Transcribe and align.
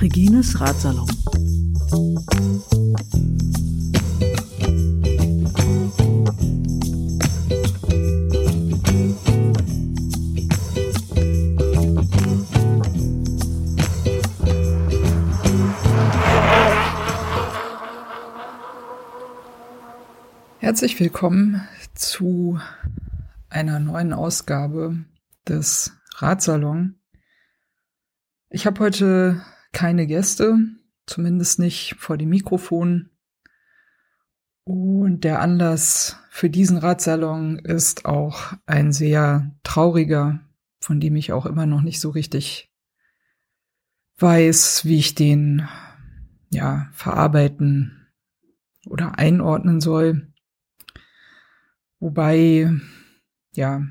Regines 0.00 0.58
Ratsalon. 0.60 1.06
Herzlich 20.70 21.00
willkommen 21.00 21.66
zu 22.00 22.58
einer 23.50 23.78
neuen 23.78 24.12
Ausgabe 24.12 25.04
des 25.46 25.92
Ratsalon. 26.16 26.98
Ich 28.48 28.66
habe 28.66 28.80
heute 28.80 29.42
keine 29.72 30.06
Gäste, 30.06 30.58
zumindest 31.06 31.58
nicht 31.58 31.96
vor 31.98 32.16
dem 32.16 32.30
Mikrofon. 32.30 33.10
Und 34.64 35.24
der 35.24 35.40
Anlass 35.40 36.16
für 36.30 36.48
diesen 36.48 36.78
Ratsalon 36.78 37.58
ist 37.58 38.06
auch 38.06 38.54
ein 38.66 38.92
sehr 38.92 39.54
trauriger, 39.62 40.40
von 40.80 41.00
dem 41.00 41.16
ich 41.16 41.32
auch 41.32 41.44
immer 41.46 41.66
noch 41.66 41.82
nicht 41.82 42.00
so 42.00 42.10
richtig 42.10 42.72
weiß, 44.18 44.84
wie 44.84 44.98
ich 44.98 45.14
den 45.14 45.68
ja 46.50 46.88
verarbeiten 46.92 48.06
oder 48.86 49.18
einordnen 49.18 49.80
soll. 49.80 50.29
Wobei 52.00 52.70
ja 53.54 53.86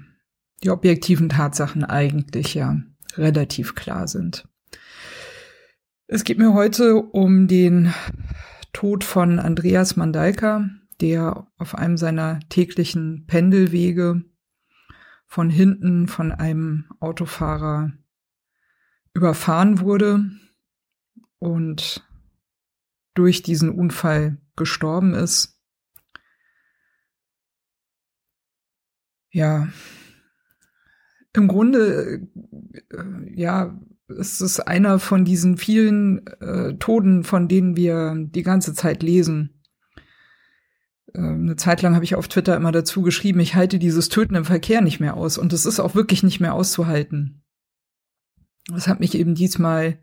die 0.63 0.71
objektiven 0.71 1.29
Tatsachen 1.29 1.83
eigentlich 1.83 2.53
ja 2.53 2.81
relativ 3.15 3.75
klar 3.75 4.07
sind. 4.07 4.47
Es 6.07 6.23
geht 6.23 6.39
mir 6.39 6.53
heute 6.53 6.95
um 6.97 7.47
den 7.47 7.93
Tod 8.73 9.03
von 9.03 9.39
Andreas 9.39 9.95
Mandalka, 9.95 10.69
der 11.01 11.47
auf 11.57 11.75
einem 11.75 11.97
seiner 11.97 12.39
täglichen 12.49 13.25
Pendelwege 13.27 14.23
von 15.27 15.49
hinten 15.49 16.07
von 16.07 16.31
einem 16.31 16.85
Autofahrer 16.99 17.91
überfahren 19.13 19.79
wurde 19.79 20.31
und 21.37 22.03
durch 23.13 23.43
diesen 23.43 23.69
Unfall 23.69 24.37
gestorben 24.55 25.13
ist. 25.13 25.58
Ja, 29.31 29.67
im 31.33 31.47
Grunde, 31.47 32.27
äh, 32.91 33.33
ja, 33.33 33.79
es 34.07 34.41
ist 34.41 34.59
einer 34.61 34.99
von 34.99 35.25
diesen 35.25 35.57
vielen 35.57 36.25
äh, 36.39 36.73
Toten, 36.75 37.23
von 37.23 37.47
denen 37.47 37.75
wir 37.75 38.15
die 38.17 38.41
ganze 38.41 38.73
Zeit 38.73 39.03
lesen. 39.03 39.61
Äh, 41.13 41.19
eine 41.19 41.55
Zeit 41.55 41.81
lang 41.81 41.93
habe 41.93 42.05
ich 42.05 42.15
auf 42.15 42.27
Twitter 42.27 42.55
immer 42.55 42.71
dazu 42.71 43.03
geschrieben, 43.03 43.39
ich 43.39 43.55
halte 43.55 43.77
dieses 43.77 44.09
Töten 44.09 44.35
im 44.35 44.45
Verkehr 44.45 44.81
nicht 44.81 44.99
mehr 44.99 45.15
aus. 45.15 45.37
Und 45.37 45.53
es 45.53 45.65
ist 45.65 45.79
auch 45.79 45.93
wirklich 45.93 46.23
nicht 46.23 46.39
mehr 46.39 46.53
auszuhalten. 46.53 47.43
Das 48.67 48.87
hat 48.87 48.99
mich 48.99 49.15
eben 49.15 49.35
diesmal 49.35 49.99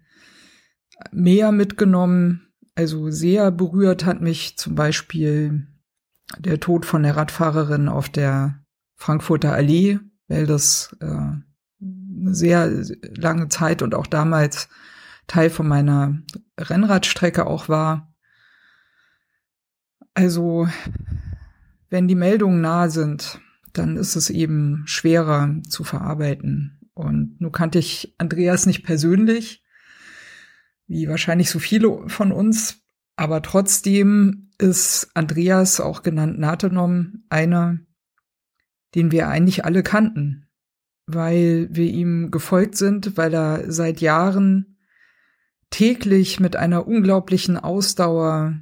mehr 1.11 1.51
mitgenommen. 1.51 2.53
Also 2.75 3.11
sehr 3.11 3.51
berührt 3.51 4.05
hat 4.05 4.21
mich 4.21 4.57
zum 4.57 4.75
Beispiel 4.75 5.67
der 6.39 6.61
Tod 6.61 6.85
von 6.87 7.03
der 7.03 7.17
Radfahrerin 7.17 7.89
auf 7.89 8.09
der 8.09 8.66
Frankfurter 8.97 9.53
Allee, 9.53 10.01
weil 10.29 10.47
das 10.47 10.97
äh, 11.01 11.07
eine 11.07 12.35
sehr 12.35 12.71
lange 13.17 13.49
Zeit 13.49 13.83
und 13.83 13.95
auch 13.95 14.07
damals 14.07 14.69
Teil 15.27 15.51
von 15.51 15.69
meiner 15.69 16.23
Rennradstrecke 16.59 17.47
auch 17.47 17.69
war. 17.69 18.15
Also, 20.15 20.69
wenn 21.91 22.09
die 22.09 22.15
Meldungen 22.15 22.61
nah 22.61 22.89
sind, 22.89 23.41
dann 23.73 23.97
ist 23.97 24.17
es 24.17 24.31
eben 24.31 24.85
schwerer 24.87 25.61
zu 25.69 25.85
verarbeiten. 25.85 26.81
Und 26.95 27.41
nun 27.41 27.53
kannte 27.53 27.79
ich 27.79 28.15
Andreas 28.17 28.65
nicht 28.65 28.83
persönlich, 28.83 29.63
wie 30.87 31.09
wahrscheinlich 31.09 31.51
so 31.51 31.59
viele 31.59 32.09
von 32.09 32.33
uns, 32.33 32.83
aber 33.17 33.43
trotzdem 33.43 34.51
ist 34.59 35.11
Andreas, 35.15 35.81
auch 35.81 36.03
genannt 36.03 36.39
Nathenom, 36.39 37.25
einer, 37.29 37.79
den 38.97 39.13
wir 39.13 39.29
eigentlich 39.29 39.65
alle 39.65 39.85
kannten 39.85 40.47
weil 41.07 41.69
wir 41.71 41.87
ihm 41.87 42.31
gefolgt 42.31 42.77
sind, 42.77 43.17
weil 43.17 43.33
er 43.33 43.71
seit 43.71 44.01
Jahren 44.01 44.77
täglich 45.71 46.41
mit 46.41 46.57
einer 46.57 46.87
unglaublichen 46.87 47.57
Ausdauer 47.57 48.55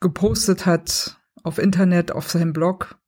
gepostet 0.00 0.66
hat 0.66 1.20
auf 1.42 1.58
Internet, 1.58 2.12
auf 2.12 2.30
seinem 2.30 2.52
Blog, 2.52 2.98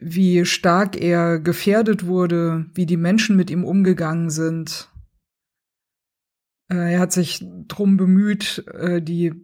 wie 0.00 0.44
stark 0.44 1.00
er 1.00 1.38
gefährdet 1.38 2.06
wurde, 2.06 2.66
wie 2.74 2.86
die 2.86 2.96
Menschen 2.96 3.36
mit 3.36 3.50
ihm 3.50 3.64
umgegangen 3.64 4.30
sind. 4.30 4.90
Äh, 6.72 6.94
er 6.94 7.00
hat 7.00 7.12
sich 7.12 7.44
drum 7.68 7.96
bemüht, 7.96 8.64
äh, 8.72 9.02
die 9.02 9.34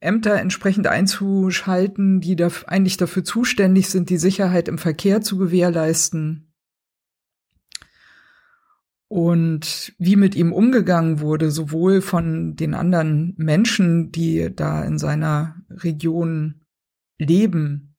Ämter 0.00 0.34
entsprechend 0.36 0.86
einzuschalten, 0.86 2.20
die 2.20 2.36
eigentlich 2.66 2.96
dafür 2.96 3.24
zuständig 3.24 3.88
sind, 3.88 4.10
die 4.10 4.18
Sicherheit 4.18 4.68
im 4.68 4.78
Verkehr 4.78 5.20
zu 5.20 5.36
gewährleisten 5.36 6.48
und 9.08 9.94
wie 9.98 10.16
mit 10.16 10.34
ihm 10.34 10.52
umgegangen 10.52 11.20
wurde, 11.20 11.50
sowohl 11.50 12.02
von 12.02 12.56
den 12.56 12.74
anderen 12.74 13.34
Menschen, 13.36 14.12
die 14.12 14.54
da 14.54 14.84
in 14.84 14.98
seiner 14.98 15.56
Region 15.70 16.60
leben, 17.18 17.96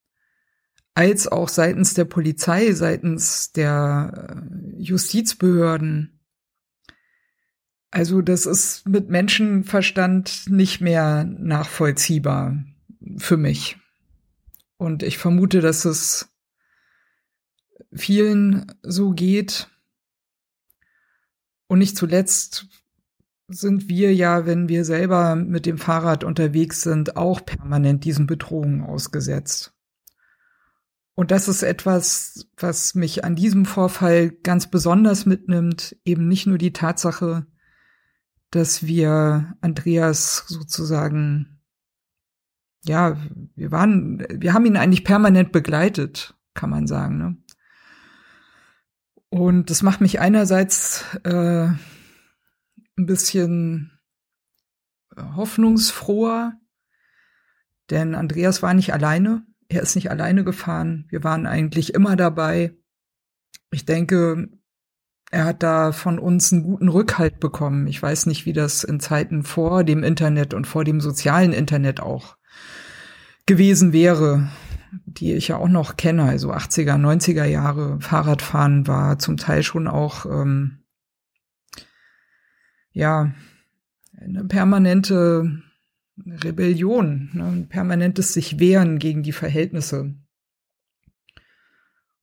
als 0.94 1.28
auch 1.28 1.50
seitens 1.50 1.94
der 1.94 2.06
Polizei, 2.06 2.74
seitens 2.74 3.52
der 3.52 4.46
äh, 4.78 4.82
Justizbehörden. 4.82 6.19
Also 7.92 8.22
das 8.22 8.46
ist 8.46 8.88
mit 8.88 9.10
Menschenverstand 9.10 10.50
nicht 10.50 10.80
mehr 10.80 11.24
nachvollziehbar 11.24 12.64
für 13.18 13.38
mich. 13.38 13.78
Und 14.78 15.04
ich 15.04 15.18
vermute, 15.18 15.62
dass 15.62 15.86
es 15.86 16.30
vielen 17.92 18.72
so 18.84 19.12
geht 19.12 19.70
und 21.68 21.80
nicht 21.80 21.98
zuletzt 21.98 22.68
sind 23.48 23.90
wir 23.90 24.14
ja, 24.14 24.46
wenn 24.46 24.70
wir 24.70 24.86
selber 24.86 25.36
mit 25.36 25.66
dem 25.66 25.80
Fahrrad 25.80 26.24
unterwegs 26.24 26.82
sind, 26.82 27.18
auch 27.18 27.44
permanent 27.44 28.04
diesen 28.04 28.28
Bedrohungen 28.28 28.84
ausgesetzt. 28.84 29.74
Und 31.16 31.32
das 31.32 31.48
ist 31.48 31.64
etwas, 31.64 32.48
was 32.58 32.96
mich 32.96 33.26
an 33.26 33.36
diesem 33.36 33.66
Vorfall 33.66 34.30
ganz 34.30 34.70
besonders 34.70 35.26
mitnimmt, 35.26 35.98
eben 36.06 36.28
nicht 36.28 36.48
nur 36.48 36.58
die 36.58 36.74
Tatsache, 36.74 37.48
dass 38.52 38.86
wir 38.86 39.56
Andreas 39.62 40.46
sozusagen, 40.48 41.62
ja, 42.84 43.18
wir 43.56 43.72
waren, 43.72 44.26
wir 44.30 44.54
haben 44.54 44.66
ihn 44.66 44.78
eigentlich 44.78 45.04
permanent 45.04 45.52
begleitet, 45.52 46.36
kann 46.54 46.70
man 46.70 46.88
sagen. 46.88 47.18
Ne? 47.18 47.38
Und 49.30 49.70
das 49.70 49.84
macht 49.84 50.02
mich 50.02 50.20
einerseits 50.20 51.06
äh, 51.24 51.68
ein 51.68 53.06
bisschen 53.06 54.00
hoffnungsfroher, 55.16 56.54
denn 57.90 58.16
Andreas 58.16 58.62
war 58.62 58.74
nicht 58.74 58.94
alleine. 58.94 59.46
Er 59.68 59.82
ist 59.84 59.96
nicht 59.96 60.10
alleine 60.10 60.44
gefahren. 60.44 61.06
Wir 61.10 61.24
waren 61.24 61.46
eigentlich 61.46 61.94
immer 61.94 62.16
dabei. 62.16 62.76
Ich 63.72 63.86
denke, 63.86 64.50
er 65.32 65.46
hat 65.46 65.64
da 65.64 65.92
von 65.92 66.20
uns 66.20 66.52
einen 66.52 66.64
guten 66.64 66.88
Rückhalt 66.88 67.40
bekommen. 67.40 67.88
Ich 67.88 68.02
weiß 68.02 68.26
nicht, 68.26 68.46
wie 68.46 68.54
das 68.54 68.84
in 68.84 69.00
Zeiten 69.00 69.44
vor 69.44 69.84
dem 69.84 70.04
Internet 70.04 70.54
und 70.54 70.66
vor 70.66 70.84
dem 70.84 71.02
sozialen 71.02 71.54
Internet 71.54 72.00
auch 72.00 72.38
gewesen 73.46 73.94
wäre 73.94 74.50
die 74.92 75.34
ich 75.34 75.50
ja 75.50 75.58
auch 75.58 75.68
noch 75.68 75.98
kenne, 75.98 76.24
also 76.24 76.54
80er, 76.54 76.96
90er 76.96 77.46
Jahre 77.46 78.00
Fahrradfahren 78.02 78.88
war 78.88 79.20
zum 79.20 79.38
Teil 79.38 79.64
schon 79.64 79.88
auch 79.88 80.26
ähm, 80.26 80.80
ja 82.92 83.34
eine 84.18 84.46
permanente 84.46 85.62
Rebellion, 86.18 87.30
ne, 87.34 87.46
ein 87.46 87.70
permanentes 87.70 88.34
sich 88.34 88.60
wehren 88.60 89.00
gegen 89.00 89.24
die 89.24 89.32
Verhältnisse. 89.32 90.16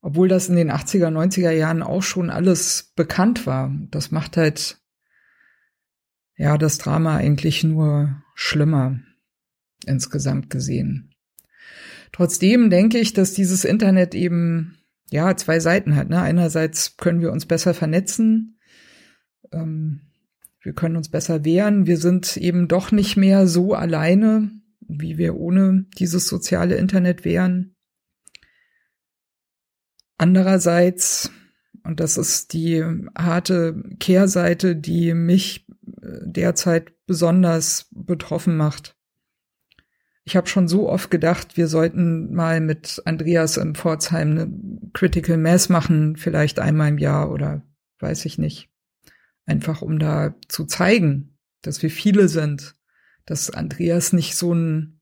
Obwohl 0.06 0.28
das 0.28 0.48
in 0.48 0.54
den 0.54 0.70
80er, 0.70 1.08
90er 1.08 1.50
Jahren 1.50 1.82
auch 1.82 2.04
schon 2.04 2.30
alles 2.30 2.92
bekannt 2.94 3.44
war. 3.44 3.74
Das 3.90 4.12
macht 4.12 4.36
halt 4.36 4.78
ja 6.36 6.56
das 6.58 6.78
Drama 6.78 7.16
eigentlich 7.16 7.64
nur 7.64 8.22
schlimmer 8.36 9.00
insgesamt 9.84 10.48
gesehen. 10.48 11.12
Trotzdem 12.12 12.70
denke 12.70 12.98
ich, 12.98 13.14
dass 13.14 13.34
dieses 13.34 13.64
Internet 13.64 14.14
eben 14.14 14.78
ja 15.10 15.36
zwei 15.36 15.58
Seiten 15.58 15.96
hat. 15.96 16.08
Ne? 16.08 16.22
Einerseits 16.22 16.96
können 16.96 17.20
wir 17.20 17.32
uns 17.32 17.46
besser 17.46 17.74
vernetzen, 17.74 18.60
ähm, 19.50 20.02
wir 20.62 20.72
können 20.72 20.96
uns 20.96 21.08
besser 21.08 21.44
wehren, 21.44 21.88
wir 21.88 21.96
sind 21.96 22.36
eben 22.36 22.68
doch 22.68 22.92
nicht 22.92 23.16
mehr 23.16 23.48
so 23.48 23.74
alleine, 23.74 24.52
wie 24.86 25.18
wir 25.18 25.34
ohne 25.34 25.86
dieses 25.98 26.28
soziale 26.28 26.76
Internet 26.76 27.24
wären. 27.24 27.75
Andererseits, 30.18 31.30
und 31.82 32.00
das 32.00 32.16
ist 32.16 32.52
die 32.52 32.82
harte 33.16 33.82
Kehrseite, 34.00 34.76
die 34.76 35.14
mich 35.14 35.66
äh, 36.02 36.18
derzeit 36.24 36.92
besonders 37.06 37.88
betroffen 37.90 38.56
macht. 38.56 38.96
Ich 40.24 40.34
habe 40.34 40.48
schon 40.48 40.66
so 40.66 40.88
oft 40.88 41.10
gedacht, 41.10 41.56
wir 41.56 41.68
sollten 41.68 42.34
mal 42.34 42.60
mit 42.60 43.00
Andreas 43.04 43.58
in 43.58 43.76
Pforzheim 43.76 44.30
eine 44.32 44.90
Critical 44.92 45.36
Mass 45.36 45.68
machen, 45.68 46.16
vielleicht 46.16 46.58
einmal 46.58 46.88
im 46.88 46.98
Jahr 46.98 47.30
oder 47.30 47.62
weiß 48.00 48.24
ich 48.24 48.36
nicht. 48.36 48.68
Einfach 49.44 49.82
um 49.82 50.00
da 50.00 50.34
zu 50.48 50.64
zeigen, 50.64 51.38
dass 51.62 51.82
wir 51.82 51.90
viele 51.90 52.28
sind, 52.28 52.74
dass 53.24 53.50
Andreas 53.50 54.12
nicht 54.12 54.36
so 54.36 54.52
ein 54.52 54.95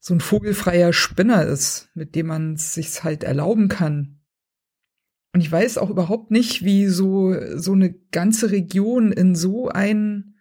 so 0.00 0.14
ein 0.14 0.20
vogelfreier 0.20 0.92
Spinner 0.92 1.44
ist, 1.44 1.90
mit 1.94 2.14
dem 2.14 2.26
man 2.26 2.54
es 2.54 2.74
sich 2.74 3.04
halt 3.04 3.22
erlauben 3.22 3.68
kann. 3.68 4.20
Und 5.32 5.42
ich 5.42 5.52
weiß 5.52 5.78
auch 5.78 5.90
überhaupt 5.90 6.30
nicht, 6.30 6.64
wie 6.64 6.86
so 6.86 7.36
so 7.56 7.72
eine 7.72 7.92
ganze 8.10 8.50
Region 8.50 9.12
in 9.12 9.36
so 9.36 9.68
ein 9.68 10.34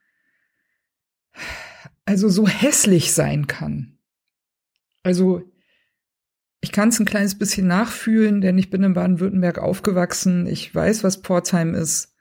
also 2.06 2.28
so 2.28 2.48
hässlich 2.48 3.14
sein 3.14 3.46
kann. 3.46 4.00
Also 5.04 5.44
ich 6.62 6.72
kann 6.72 6.90
es 6.90 7.00
ein 7.00 7.06
kleines 7.06 7.38
bisschen 7.38 7.68
nachfühlen, 7.68 8.42
denn 8.42 8.58
ich 8.58 8.70
bin 8.70 8.84
in 8.84 8.94
Baden-Württemberg 8.94 9.60
aufgewachsen. 9.60 10.48
Ich 10.48 10.74
weiß, 10.74 11.04
was 11.04 11.18
Pforzheim 11.18 11.76
ist. 11.76 12.16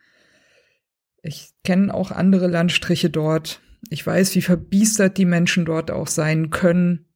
Ich 1.23 1.55
kenne 1.65 1.93
auch 1.93 2.11
andere 2.11 2.47
Landstriche 2.47 3.11
dort. 3.11 3.61
Ich 3.91 4.07
weiß, 4.07 4.35
wie 4.35 4.43
verbiestert 4.43 5.19
die 5.19 5.25
Menschen 5.25 5.65
dort 5.65 5.91
auch 5.91 6.07
sein 6.07 6.51
können. 6.51 7.08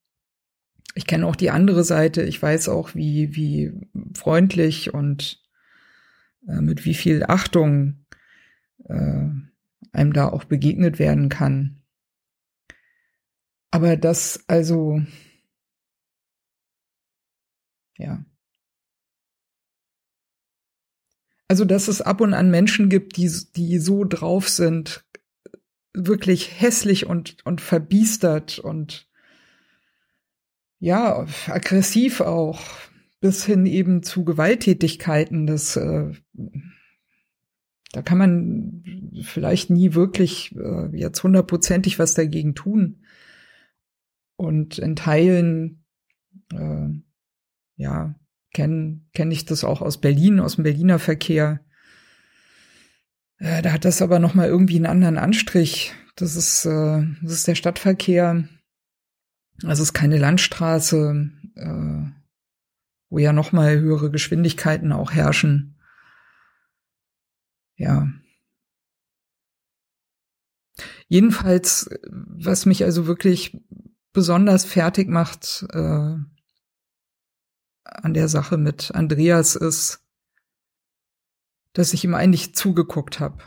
Ich 0.94 1.06
kenne 1.06 1.26
auch 1.26 1.36
die 1.36 1.50
andere 1.50 1.84
Seite. 1.84 2.22
Ich 2.22 2.42
weiß 2.42 2.68
auch, 2.68 2.94
wie, 2.94 3.34
wie 3.34 3.72
freundlich 4.14 4.92
und 4.92 5.42
äh, 6.46 6.60
mit 6.60 6.84
wie 6.84 6.94
viel 6.94 7.24
Achtung 7.24 8.04
äh, 8.84 9.28
einem 9.92 10.12
da 10.12 10.28
auch 10.28 10.44
begegnet 10.44 10.98
werden 10.98 11.28
kann. 11.28 11.82
Aber 13.70 13.96
das, 13.96 14.44
also, 14.48 15.00
ja. 17.96 18.24
Also, 21.48 21.64
dass 21.64 21.88
es 21.88 22.00
ab 22.00 22.20
und 22.20 22.34
an 22.34 22.50
Menschen 22.50 22.88
gibt, 22.88 23.16
die, 23.16 23.30
die 23.56 23.78
so 23.78 24.04
drauf 24.04 24.48
sind, 24.48 25.04
wirklich 25.94 26.60
hässlich 26.60 27.06
und, 27.06 27.44
und 27.44 27.60
verbiestert 27.60 28.58
und 28.58 29.08
ja, 30.82 31.26
aggressiv 31.46 32.20
auch, 32.20 32.60
bis 33.20 33.44
hin 33.44 33.66
eben 33.66 34.02
zu 34.02 34.24
Gewalttätigkeiten, 34.24 35.46
das 35.46 35.76
äh, 35.76 36.10
da 37.92 38.02
kann 38.02 38.18
man 38.18 38.82
vielleicht 39.22 39.70
nie 39.70 39.94
wirklich 39.94 40.56
äh, 40.56 40.88
jetzt 40.96 41.22
hundertprozentig 41.22 42.00
was 42.00 42.14
dagegen 42.14 42.56
tun. 42.56 43.04
Und 44.34 44.78
in 44.78 44.96
Teilen, 44.96 45.84
äh, 46.52 46.88
ja, 47.76 48.16
kenne 48.52 49.02
kenn 49.14 49.30
ich 49.30 49.44
das 49.44 49.62
auch 49.62 49.82
aus 49.82 50.00
Berlin, 50.00 50.40
aus 50.40 50.56
dem 50.56 50.64
Berliner 50.64 50.98
Verkehr. 50.98 51.60
Äh, 53.38 53.62
da 53.62 53.70
hat 53.72 53.84
das 53.84 54.02
aber 54.02 54.18
noch 54.18 54.34
mal 54.34 54.48
irgendwie 54.48 54.76
einen 54.76 54.86
anderen 54.86 55.18
Anstrich. 55.18 55.92
Das 56.16 56.34
ist, 56.34 56.64
äh, 56.64 57.06
das 57.22 57.32
ist 57.34 57.46
der 57.46 57.54
Stadtverkehr. 57.54 58.48
Das 59.60 59.78
ist 59.78 59.92
keine 59.92 60.18
Landstraße, 60.18 61.30
äh, 61.54 62.10
wo 63.10 63.18
ja 63.18 63.32
noch 63.32 63.52
mal 63.52 63.78
höhere 63.78 64.10
Geschwindigkeiten 64.10 64.92
auch 64.92 65.12
herrschen. 65.12 65.78
Ja. 67.76 68.08
Jedenfalls, 71.08 71.90
was 72.10 72.66
mich 72.66 72.84
also 72.84 73.06
wirklich 73.06 73.60
besonders 74.12 74.64
fertig 74.64 75.08
macht 75.08 75.66
äh, 75.70 76.16
an 77.84 78.14
der 78.14 78.28
Sache 78.28 78.56
mit 78.56 78.94
Andreas 78.94 79.56
ist, 79.56 80.00
dass 81.72 81.92
ich 81.92 82.04
ihm 82.04 82.14
eigentlich 82.14 82.54
zugeguckt 82.54 83.20
habe. 83.20 83.42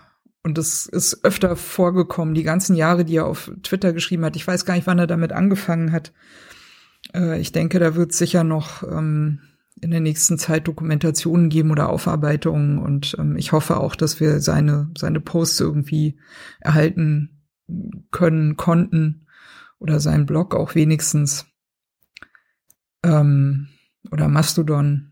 Und 0.45 0.59
das 0.59 0.85
ist 0.85 1.25
öfter 1.25 1.55
vorgekommen, 1.55 2.35
die 2.35 2.43
ganzen 2.43 2.75
Jahre, 2.75 3.03
die 3.03 3.15
er 3.15 3.25
auf 3.25 3.51
Twitter 3.63 3.93
geschrieben 3.93 4.23
hat. 4.23 4.35
Ich 4.35 4.45
weiß 4.45 4.63
gar 4.63 4.75
nicht, 4.75 4.85
wann 4.85 4.99
er 4.99 5.07
damit 5.07 5.33
angefangen 5.33 5.91
hat. 5.91 6.13
Äh, 7.15 7.39
ich 7.41 7.51
denke, 7.51 7.79
da 7.79 7.95
wird 7.95 8.13
sicher 8.13 8.43
noch 8.43 8.83
ähm, 8.83 9.39
in 9.81 9.89
der 9.89 10.01
nächsten 10.01 10.37
Zeit 10.37 10.67
Dokumentationen 10.67 11.49
geben 11.49 11.71
oder 11.71 11.89
Aufarbeitungen. 11.89 12.77
Und 12.77 13.15
ähm, 13.17 13.37
ich 13.37 13.53
hoffe 13.53 13.77
auch, 13.77 13.95
dass 13.95 14.19
wir 14.19 14.39
seine, 14.39 14.91
seine 14.95 15.19
Posts 15.19 15.61
irgendwie 15.61 16.19
erhalten 16.59 17.41
können, 18.11 18.55
konnten 18.55 19.25
oder 19.79 19.99
sein 19.99 20.27
Blog 20.27 20.53
auch 20.53 20.75
wenigstens 20.75 21.47
ähm, 23.01 23.69
oder 24.11 24.27
Mastodon. 24.27 25.11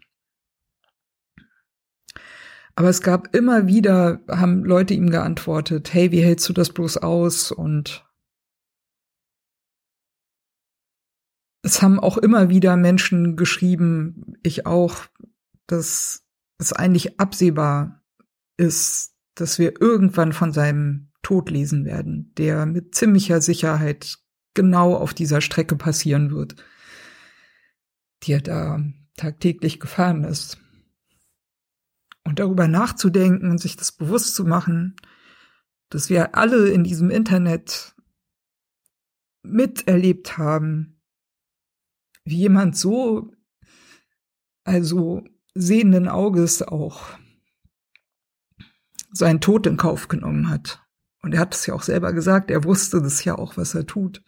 Aber 2.76 2.90
es 2.90 3.02
gab 3.02 3.36
immer 3.36 3.68
wieder, 3.68 4.22
haben 4.28 4.64
Leute 4.64 4.94
ihm 4.94 5.10
geantwortet, 5.10 5.94
hey, 5.94 6.12
wie 6.12 6.24
hältst 6.24 6.50
du 6.50 6.54
das 6.54 6.72
bloß 6.72 6.98
aus? 6.98 7.52
Und 7.52 8.06
es 11.62 11.82
haben 11.82 12.00
auch 12.00 12.18
immer 12.18 12.50
wieder 12.50 12.76
Menschen 12.76 13.36
geschrieben, 13.36 14.38
ich 14.42 14.66
auch, 14.66 15.06
dass 15.68 16.24
es 16.58 16.74
eigentlich 16.74 17.20
absehbar 17.20 18.04
ist, 18.58 19.16
dass 19.36 19.60
wir 19.60 19.80
irgendwann 19.82 20.34
von 20.34 20.52
seinem 20.52 21.12
Tod 21.22 21.50
lesen 21.50 21.86
werden, 21.86 22.34
der 22.38 22.66
mit 22.66 22.96
ziemlicher 22.96 23.42
Sicherheit 23.42 24.18
genau 24.54 24.96
auf 24.96 25.14
dieser 25.14 25.42
Strecke 25.42 25.76
passieren 25.76 26.32
wird, 26.32 26.56
die 28.24 28.34
er 28.34 28.42
da 28.42 28.84
tagtäglich 29.16 29.80
gefahren 29.80 30.24
ist. 30.24 30.63
Und 32.24 32.40
darüber 32.40 32.68
nachzudenken 32.68 33.52
und 33.52 33.58
sich 33.60 33.76
das 33.76 33.92
bewusst 33.92 34.36
zu 34.36 34.46
machen, 34.46 34.96
dass 35.90 36.10
wir 36.10 36.36
alle 36.36 36.70
in 36.70 36.84
diesem 36.84 37.10
Internet 37.10 37.96
miterlebt 39.44 40.38
haben, 40.38 41.02
wie 42.24 42.38
jemand 42.38 42.78
so, 42.78 43.32
also 44.64 45.24
sehenden 45.54 46.08
Auges 46.08 46.62
auch 46.62 47.10
seinen 49.12 49.42
Tod 49.42 49.68
in 49.68 49.78
Kauf 49.78 50.08
genommen 50.08 50.50
hat. 50.50 50.82
Und 51.22 51.34
er 51.34 51.42
hat 51.42 51.54
es 51.54 51.66
ja 51.66 51.74
auch 51.74 51.84
selber 51.84 52.14
gesagt, 52.14 52.50
er 52.50 52.64
wusste 52.64 53.02
das 53.02 53.24
ja 53.24 53.38
auch, 53.38 53.58
was 53.58 53.76
er 53.76 53.86
tut 53.86 54.24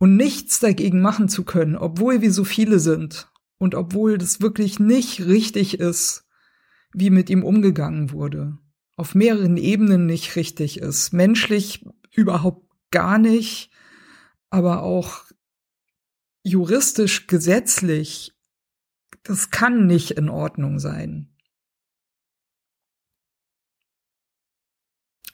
und 0.00 0.16
nichts 0.16 0.58
dagegen 0.58 1.02
machen 1.02 1.28
zu 1.28 1.44
können, 1.44 1.76
obwohl 1.76 2.22
wir 2.22 2.32
so 2.32 2.42
viele 2.42 2.80
sind 2.80 3.30
und 3.58 3.74
obwohl 3.74 4.16
das 4.16 4.40
wirklich 4.40 4.80
nicht 4.80 5.20
richtig 5.20 5.78
ist, 5.78 6.26
wie 6.92 7.10
mit 7.10 7.30
ihm 7.30 7.44
umgegangen 7.44 8.10
wurde, 8.10 8.58
auf 8.96 9.14
mehreren 9.14 9.56
Ebenen 9.56 10.06
nicht 10.06 10.36
richtig 10.36 10.78
ist, 10.78 11.12
menschlich 11.12 11.86
überhaupt 12.12 12.66
gar 12.90 13.18
nicht, 13.18 13.70
aber 14.50 14.82
auch 14.82 15.24
juristisch, 16.42 17.26
gesetzlich, 17.26 18.36
das 19.22 19.50
kann 19.50 19.86
nicht 19.86 20.12
in 20.12 20.28
Ordnung 20.28 20.78
sein. 20.78 21.36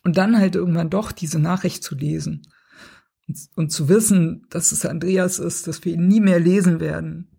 Und 0.02 0.16
dann 0.16 0.38
halt 0.38 0.54
irgendwann 0.54 0.90
doch 0.90 1.10
diese 1.10 1.38
Nachricht 1.38 1.82
zu 1.82 1.96
lesen 1.96 2.46
und, 3.26 3.48
und 3.56 3.70
zu 3.70 3.88
wissen, 3.88 4.46
dass 4.50 4.70
es 4.70 4.86
Andreas 4.86 5.38
ist, 5.38 5.66
dass 5.66 5.84
wir 5.84 5.94
ihn 5.94 6.06
nie 6.06 6.20
mehr 6.20 6.38
lesen 6.38 6.78
werden. 6.78 7.36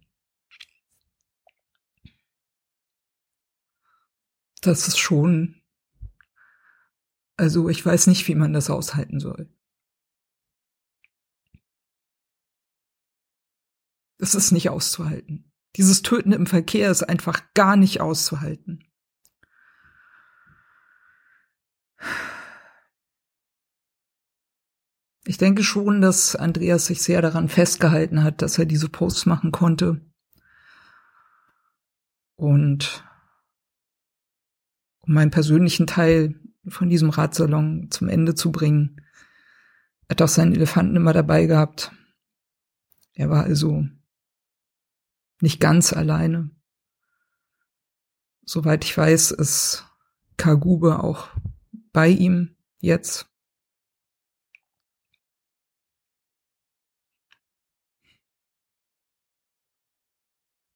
Das 4.61 4.87
ist 4.87 4.97
schon, 4.97 5.61
also 7.37 7.69
ich 7.69 7.85
weiß 7.85 8.07
nicht, 8.07 8.27
wie 8.27 8.35
man 8.35 8.53
das 8.53 8.69
aushalten 8.69 9.19
soll. 9.19 9.49
Das 14.17 14.33
ist 14.33 14.51
nicht 14.51 14.69
auszuhalten. 14.69 15.51
Dieses 15.75 16.01
Töten 16.01 16.31
im 16.31 16.47
Verkehr 16.47 16.89
ist 16.89 17.03
einfach 17.03 17.53
gar 17.53 17.75
nicht 17.75 18.01
auszuhalten. 18.01 18.83
Ich 25.25 25.37
denke 25.37 25.63
schon, 25.63 26.01
dass 26.01 26.35
Andreas 26.35 26.85
sich 26.85 27.03
sehr 27.03 27.21
daran 27.21 27.49
festgehalten 27.49 28.23
hat, 28.23 28.41
dass 28.41 28.57
er 28.57 28.65
diese 28.65 28.89
Posts 28.89 29.25
machen 29.25 29.51
konnte. 29.51 30.01
Und 32.37 33.06
um 35.07 35.13
meinen 35.13 35.31
persönlichen 35.31 35.87
Teil 35.87 36.35
von 36.67 36.89
diesem 36.89 37.09
Radsalon 37.09 37.89
zum 37.91 38.09
Ende 38.09 38.35
zu 38.35 38.51
bringen, 38.51 39.01
hat 40.09 40.21
auch 40.21 40.27
seinen 40.27 40.53
Elefanten 40.53 40.95
immer 40.95 41.13
dabei 41.13 41.45
gehabt. 41.45 41.91
Er 43.13 43.29
war 43.29 43.43
also 43.43 43.87
nicht 45.41 45.59
ganz 45.59 45.93
alleine. 45.93 46.51
Soweit 48.43 48.83
ich 48.85 48.97
weiß, 48.97 49.31
ist 49.31 49.85
Kagube 50.37 51.03
auch 51.03 51.29
bei 51.93 52.09
ihm 52.09 52.55
jetzt. 52.79 53.29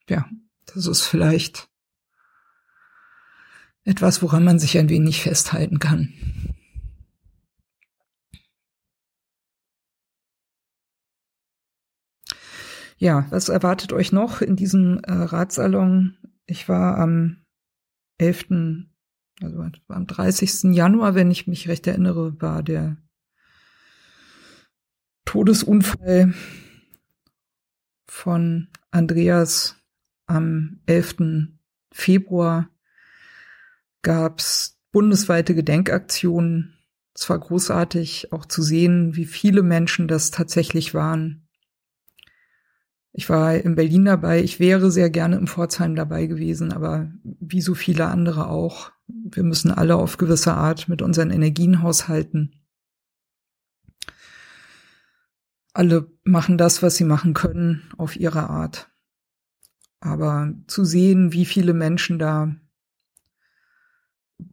Ja, 0.10 0.30
das 0.66 0.88
ist 0.88 1.04
vielleicht 1.04 1.71
etwas, 3.84 4.22
woran 4.22 4.44
man 4.44 4.60
sich 4.60 4.78
ein 4.78 4.90
wenig 4.90 5.22
festhalten 5.22 5.80
kann. 5.80 6.14
Ja, 12.98 13.26
was 13.32 13.50
erwartet 13.50 13.94
euch 13.94 14.12
noch 14.12 14.42
in 14.42 14.56
diesem 14.56 15.00
äh, 15.00 15.12
Ratsalon? 15.12 16.18
Ich 16.46 16.70
war 16.70 17.00
am 17.00 17.38
11., 18.20 18.86
also 19.42 19.66
am 19.88 20.06
30. 20.06 20.76
Januar, 20.76 21.16
wenn 21.16 21.32
ich 21.32 21.48
mich 21.48 21.68
recht 21.68 21.88
erinnere, 21.88 22.40
war 22.40 22.62
der 22.62 22.98
Todesunfall 25.26 26.36
von 28.08 28.68
Andreas 28.92 29.78
am 30.28 30.82
11. 30.86 31.50
Februar 31.92 32.70
gab's 34.02 34.78
bundesweite 34.92 35.56
Gedenkaktionen. 35.56 36.78
Es 37.14 37.30
war 37.30 37.40
großartig 37.40 38.32
auch 38.32 38.46
zu 38.46 38.62
sehen, 38.62 39.16
wie 39.16 39.26
viele 39.26 39.64
Menschen 39.64 40.08
das 40.08 40.32
tatsächlich 40.32 40.94
waren. 40.94 41.48
Ich 43.14 43.30
war 43.30 43.56
in 43.56 43.76
Berlin 43.76 44.06
dabei. 44.06 44.42
Ich 44.42 44.60
wäre 44.60 44.90
sehr 44.90 45.10
gerne 45.10 45.36
im 45.36 45.48
Pforzheim 45.48 45.96
dabei 45.96 46.28
gewesen, 46.28 46.72
aber 46.72 47.12
wie 47.24 47.62
so 47.62 47.76
viele 47.76 48.08
andere 48.08 48.48
auch. 48.48 48.92
Wir 49.08 49.44
müssen 49.44 49.72
alle 49.72 49.98
auf 49.98 50.18
gewisse 50.18 50.54
Art 50.54 50.88
mit 50.88 51.02
unseren 51.02 51.30
Energien 51.30 51.82
haushalten. 51.82 52.56
Alle 55.74 56.10
machen 56.24 56.58
das, 56.58 56.82
was 56.82 56.96
sie 56.96 57.04
machen 57.04 57.34
können, 57.34 57.92
auf 57.98 58.16
ihre 58.16 58.50
Art. 58.50 58.90
Aber 60.00 60.54
zu 60.68 60.86
sehen, 60.86 61.34
wie 61.34 61.46
viele 61.46 61.74
Menschen 61.74 62.18
da 62.18 62.56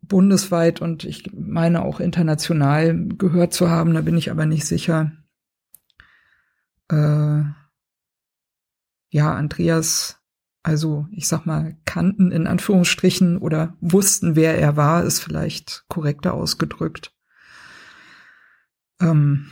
bundesweit 0.03 0.81
und 0.81 1.05
ich 1.05 1.31
meine 1.33 1.83
auch 1.83 2.01
international 2.01 3.07
gehört 3.17 3.53
zu 3.53 3.71
haben, 3.71 3.95
da 3.95 4.03
bin 4.03 4.17
ich 4.17 4.31
aber 4.31 4.47
nicht 4.47 4.67
sicher. 4.67 5.13
Äh, 6.91 7.43
ja, 9.11 9.35
Andreas, 9.35 10.21
also 10.63 11.07
ich 11.11 11.29
sag 11.29 11.47
mal, 11.47 11.77
kannten 11.85 12.31
in 12.31 12.47
Anführungsstrichen 12.47 13.39
oder 13.39 13.77
wussten, 13.81 14.37
wer 14.37 14.59
er 14.59 14.77
war, 14.77 15.05
ist 15.05 15.21
vielleicht 15.21 15.85
korrekter 15.89 16.35
ausgedrückt. 16.35 17.15
Ähm, 19.01 19.51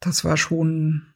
das 0.00 0.24
war 0.24 0.36
schon 0.36 1.13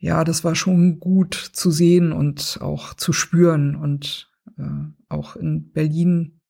ja, 0.00 0.24
das 0.24 0.44
war 0.44 0.54
schon 0.54 0.98
gut 0.98 1.34
zu 1.34 1.70
sehen 1.70 2.12
und 2.12 2.58
auch 2.62 2.94
zu 2.94 3.12
spüren 3.12 3.76
und 3.76 4.32
äh, 4.56 4.62
auch 5.10 5.36
in 5.36 5.72
Berlin, 5.72 6.40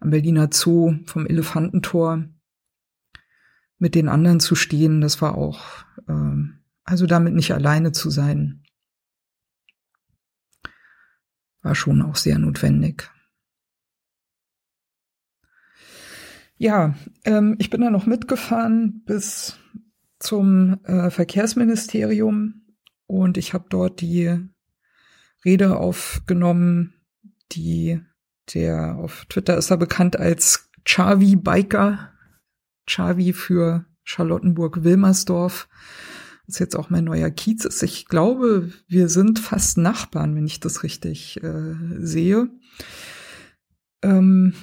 am 0.00 0.10
Berliner 0.10 0.50
Zoo 0.52 0.98
vom 1.06 1.26
Elefantentor 1.26 2.28
mit 3.78 3.94
den 3.94 4.08
anderen 4.08 4.38
zu 4.38 4.54
stehen, 4.54 5.00
das 5.00 5.22
war 5.22 5.34
auch, 5.34 5.84
äh, 6.06 6.34
also 6.84 7.06
damit 7.06 7.34
nicht 7.34 7.54
alleine 7.54 7.92
zu 7.92 8.10
sein, 8.10 8.64
war 11.62 11.74
schon 11.74 12.02
auch 12.02 12.16
sehr 12.16 12.38
notwendig. 12.38 13.10
Ja, 16.58 16.94
ähm, 17.24 17.56
ich 17.58 17.70
bin 17.70 17.80
da 17.80 17.88
noch 17.88 18.04
mitgefahren 18.04 19.02
bis 19.04 19.58
zum 20.22 20.82
äh, 20.84 21.10
Verkehrsministerium 21.10 22.66
und 23.06 23.36
ich 23.36 23.54
habe 23.54 23.66
dort 23.68 24.00
die 24.00 24.38
Rede 25.44 25.76
aufgenommen, 25.76 26.94
die 27.52 28.00
der 28.54 28.96
auf 28.96 29.24
Twitter 29.26 29.56
ist 29.56 29.70
er 29.70 29.76
bekannt 29.76 30.16
als 30.18 30.70
Chavi 30.84 31.36
Biker, 31.36 32.12
Chavi 32.88 33.32
für 33.32 33.84
Charlottenburg-Wilmersdorf, 34.04 35.68
was 36.46 36.58
jetzt 36.58 36.74
auch 36.74 36.90
mein 36.90 37.04
neuer 37.04 37.30
Kiez 37.30 37.64
ist. 37.64 37.82
Ich 37.82 38.06
glaube, 38.06 38.72
wir 38.88 39.08
sind 39.08 39.38
fast 39.38 39.78
Nachbarn, 39.78 40.34
wenn 40.34 40.46
ich 40.46 40.60
das 40.60 40.82
richtig 40.82 41.42
äh, 41.42 41.74
sehe. 41.98 42.50
Ähm, 44.02 44.54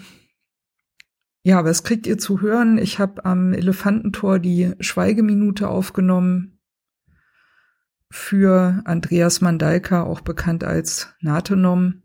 ja, 1.44 1.64
was 1.64 1.84
kriegt 1.84 2.06
ihr 2.06 2.18
zu 2.18 2.42
hören? 2.42 2.78
Ich 2.78 3.00
habe 3.00 3.24
am 3.26 3.54
Elefantentor 3.54 4.40
die 4.40 4.74
Schweigeminute 4.80 5.70
aufgenommen 5.70 6.60
für 8.12 8.82
Andreas 8.86 9.42
Mandalka, 9.42 10.04
auch 10.04 10.22
bekannt 10.22 10.64
als 10.64 11.14
Natenom. 11.22 12.04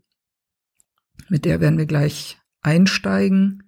Mit 1.29 1.45
der 1.45 1.59
werden 1.59 1.77
wir 1.77 1.87
gleich 1.87 2.39
einsteigen. 2.61 3.63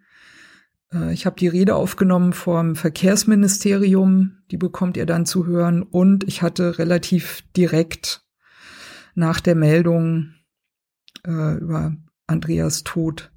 Äh, 0.93 1.13
ich 1.13 1.25
habe 1.25 1.35
die 1.35 1.47
Rede 1.47 1.75
aufgenommen 1.75 2.33
vom 2.33 2.75
Verkehrsministerium, 2.75 4.37
die 4.51 4.57
bekommt 4.57 4.97
ihr 4.97 5.05
dann 5.05 5.25
zu 5.25 5.45
hören. 5.45 5.83
Und 5.83 6.23
ich 6.25 6.41
hatte 6.41 6.77
relativ 6.79 7.43
direkt 7.55 8.23
nach 9.15 9.39
der 9.41 9.55
Meldung 9.55 10.33
äh, 11.25 11.57
über 11.57 11.95
Andreas 12.27 12.83
Tod 12.83 13.31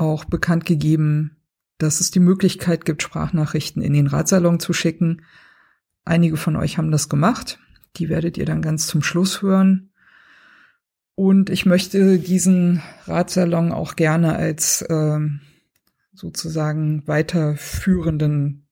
auch 0.00 0.24
bekannt 0.24 0.64
gegeben, 0.64 1.36
dass 1.78 2.00
es 2.00 2.10
die 2.10 2.20
Möglichkeit 2.20 2.84
gibt, 2.84 3.02
Sprachnachrichten 3.02 3.82
in 3.82 3.92
den 3.92 4.06
Ratsalon 4.06 4.58
zu 4.58 4.72
schicken. 4.72 5.22
Einige 6.04 6.36
von 6.36 6.56
euch 6.56 6.78
haben 6.78 6.90
das 6.90 7.08
gemacht. 7.08 7.58
Die 7.96 8.08
werdet 8.08 8.38
ihr 8.38 8.46
dann 8.46 8.62
ganz 8.62 8.86
zum 8.86 9.02
Schluss 9.02 9.42
hören. 9.42 9.92
Und 11.14 11.50
ich 11.50 11.66
möchte 11.66 12.18
diesen 12.18 12.82
Ratsalon 13.04 13.72
auch 13.72 13.94
gerne 13.94 14.36
als 14.36 14.82
äh, 14.82 15.18
sozusagen 16.12 17.06
weiterführenden 17.06 18.66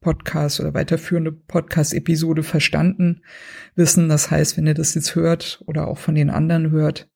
Podcast 0.00 0.60
oder 0.60 0.74
weiterführende 0.74 1.32
Podcast-Episode 1.32 2.42
verstanden 2.42 3.22
wissen. 3.74 4.08
Das 4.08 4.30
heißt, 4.30 4.56
wenn 4.56 4.66
ihr 4.66 4.74
das 4.74 4.94
jetzt 4.94 5.14
hört 5.16 5.62
oder 5.66 5.88
auch 5.88 5.98
von 5.98 6.14
den 6.14 6.30
anderen 6.30 6.70
hört 6.70 7.08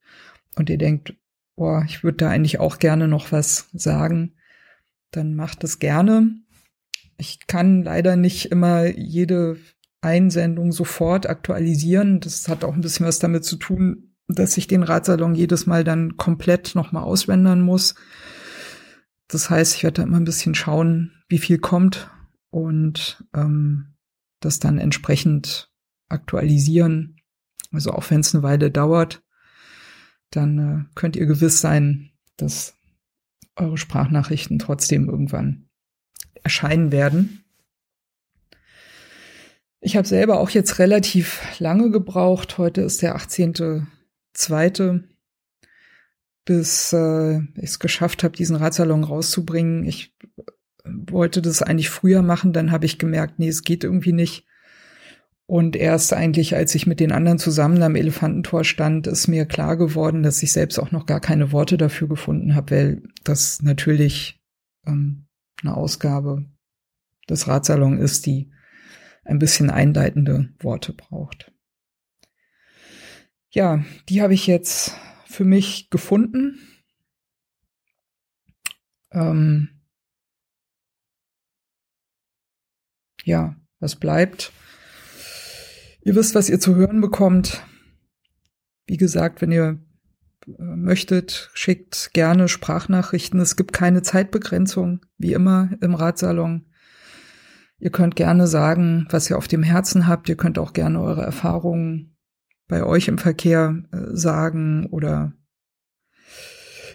und 0.56 0.70
ihr 0.70 0.78
denkt, 0.78 1.14
boah, 1.58 1.84
ich 1.86 2.04
würde 2.04 2.18
da 2.18 2.30
eigentlich 2.30 2.60
auch 2.60 2.78
gerne 2.78 3.08
noch 3.08 3.32
was 3.32 3.68
sagen, 3.72 4.36
dann 5.10 5.34
macht 5.34 5.64
es 5.64 5.80
gerne. 5.80 6.30
Ich 7.18 7.46
kann 7.48 7.82
leider 7.82 8.14
nicht 8.14 8.52
immer 8.52 8.86
jede 8.86 9.58
Einsendung 10.00 10.70
sofort 10.70 11.28
aktualisieren. 11.28 12.20
Das 12.20 12.46
hat 12.48 12.62
auch 12.62 12.74
ein 12.74 12.80
bisschen 12.80 13.06
was 13.06 13.18
damit 13.18 13.44
zu 13.44 13.56
tun, 13.56 14.14
dass 14.28 14.56
ich 14.56 14.68
den 14.68 14.84
Ratsalon 14.84 15.34
jedes 15.34 15.66
Mal 15.66 15.82
dann 15.82 16.16
komplett 16.16 16.76
nochmal 16.76 17.02
auswändern 17.02 17.60
muss. 17.60 17.96
Das 19.26 19.50
heißt, 19.50 19.74
ich 19.74 19.82
werde 19.82 20.02
da 20.02 20.02
immer 20.04 20.18
ein 20.18 20.24
bisschen 20.24 20.54
schauen, 20.54 21.12
wie 21.28 21.38
viel 21.38 21.58
kommt 21.58 22.08
und 22.50 23.24
ähm, 23.34 23.96
das 24.38 24.60
dann 24.60 24.78
entsprechend 24.78 25.72
aktualisieren. 26.08 27.16
Also 27.72 27.90
auch 27.90 28.08
wenn 28.10 28.20
es 28.20 28.32
eine 28.32 28.44
Weile 28.44 28.70
dauert 28.70 29.22
dann 30.30 30.58
äh, 30.58 30.85
könnt 30.94 31.16
ihr 31.16 31.26
gewiss 31.26 31.61
sein, 31.61 32.11
dass 32.37 32.75
eure 33.56 33.76
Sprachnachrichten 33.78 34.58
trotzdem 34.58 35.08
irgendwann 35.08 35.68
erscheinen 36.42 36.92
werden. 36.92 37.44
Ich 39.80 39.97
habe 39.97 40.06
selber 40.06 40.40
auch 40.40 40.50
jetzt 40.50 40.78
relativ 40.78 41.42
lange 41.61 41.90
gebraucht. 41.90 42.58
Heute 42.58 42.82
ist 42.82 43.02
der 43.02 43.16
18.2., 43.16 45.04
bis 46.44 46.92
äh, 46.94 47.38
ich 47.38 47.64
es 47.64 47.78
geschafft 47.78 48.25
habe, 48.25 48.37
diesen 48.37 48.56
Radsalon 48.56 49.04
rauszubringen. 49.04 49.85
Ich 49.85 50.16
wollte 50.85 51.42
das 51.42 51.62
eigentlich 51.62 51.90
früher 51.90 52.23
machen, 52.23 52.54
dann 52.54 52.70
habe 52.70 52.87
ich 52.87 52.99
gemerkt, 52.99 53.38
nee, 53.38 53.49
es 53.49 53.62
geht 53.62 53.85
irgendwie 53.85 54.14
nicht. 54.14 54.48
Und 55.50 55.76
erst 55.76 56.12
eigentlich, 56.12 56.57
als 56.57 56.75
ich 56.75 56.87
mit 56.87 57.00
den 57.00 57.11
anderen 57.11 57.38
zusammen 57.38 57.83
am 57.83 57.97
Elefantentor 57.97 58.64
stand, 58.64 59.07
ist 59.07 59.28
mir 59.28 59.47
klar 59.47 59.78
geworden, 59.78 60.23
dass 60.23 60.43
ich 60.43 60.52
selbst 60.52 60.78
auch 60.78 60.90
noch 60.90 61.07
gar 61.07 61.21
keine 61.21 61.52
Worte 61.52 61.78
dafür 61.78 62.07
gefunden 62.07 62.55
habe, 62.55 62.71
weil 62.71 63.02
das 63.25 63.62
natürlich 63.62 64.43
ähm, 64.87 65.26
eine 65.62 65.75
Ausgabe 65.75 66.45
des 67.31 67.49
Ratsalon 67.49 67.97
ist, 67.97 68.26
die 68.26 68.52
ein 69.25 69.38
bisschen 69.38 69.71
einleitende 69.71 70.50
Worte 70.61 70.93
braucht. 70.93 71.50
Ja, 73.49 73.83
die 74.11 74.21
habe 74.21 74.35
ich 74.35 74.47
jetzt 74.47 74.93
für 75.25 75.47
mich 75.47 75.88
gefunden. 75.88 76.59
Ähm, 79.12 79.81
ja, 83.25 83.57
was 83.81 83.97
bleibt? 83.97 84.52
Ihr 86.08 86.14
wisst, 86.14 86.34
was 86.34 86.48
ihr 86.48 86.58
zu 86.58 86.74
hören 86.74 87.02
bekommt. 87.02 87.62
Wie 88.86 88.96
gesagt, 88.96 89.42
wenn 89.42 89.52
ihr 89.52 89.78
äh, 90.46 90.52
möchtet, 90.58 91.50
schickt 91.52 92.14
gerne 92.14 92.48
Sprachnachrichten. 92.48 93.38
Es 93.40 93.56
gibt 93.56 93.74
keine 93.74 94.00
Zeitbegrenzung, 94.00 95.04
wie 95.18 95.34
immer 95.34 95.68
im 95.82 95.94
Ratsalon. 95.94 96.64
Ihr 97.78 97.90
könnt 97.90 98.16
gerne 98.16 98.46
sagen, 98.46 99.06
was 99.10 99.28
ihr 99.28 99.36
auf 99.36 99.48
dem 99.48 99.62
Herzen 99.62 100.06
habt. 100.06 100.30
Ihr 100.30 100.38
könnt 100.38 100.58
auch 100.58 100.72
gerne 100.72 100.98
eure 100.98 101.24
Erfahrungen 101.24 102.16
bei 102.68 102.84
euch 102.84 103.08
im 103.08 103.18
Verkehr 103.18 103.82
äh, 103.92 104.16
sagen 104.16 104.86
oder 104.86 105.34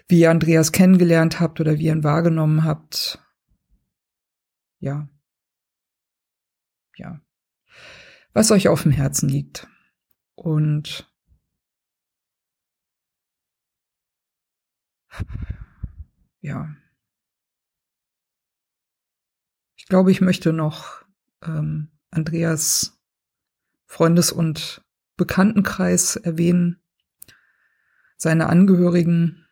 wie 0.08 0.22
ihr 0.22 0.32
Andreas 0.32 0.72
kennengelernt 0.72 1.39
habt 1.39 1.62
oder 1.62 1.77
wie 1.77 1.84
ihr 1.84 1.93
ihn 1.93 2.03
wahrgenommen 2.03 2.63
habt. 2.63 3.24
Ja. 4.79 5.08
Ja 6.98 7.22
was 8.34 8.52
euch 8.52 8.68
auf 8.68 8.84
dem 8.84 8.92
Herzen 8.92 9.30
liegt. 9.30 9.68
Und 10.36 11.10
ja, 16.42 16.75
ich 19.75 19.86
glaube, 19.86 20.12
ich 20.12 20.22
möchte 20.22 20.54
noch 20.54 21.06
ähm, 21.44 21.92
Andreas 22.10 23.00
Freundes- 23.86 24.32
und 24.32 24.84
Bekanntenkreis 25.18 26.16
erwähnen, 26.16 26.82
seine 28.18 28.48
Angehörigen, 28.48 29.46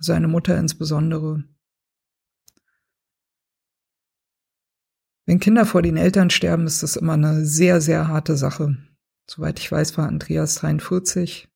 seine 0.00 0.26
Mutter 0.26 0.58
insbesondere, 0.58 1.44
Wenn 5.26 5.40
Kinder 5.40 5.66
vor 5.66 5.82
den 5.82 5.96
Eltern 5.96 6.30
sterben, 6.30 6.66
ist 6.66 6.82
das 6.82 6.96
immer 6.96 7.14
eine 7.14 7.44
sehr, 7.44 7.80
sehr 7.80 8.08
harte 8.08 8.36
Sache. 8.36 8.76
Soweit 9.28 9.58
ich 9.60 9.70
weiß, 9.70 9.96
war 9.96 10.08
Andreas 10.08 10.56
43, 10.56 11.48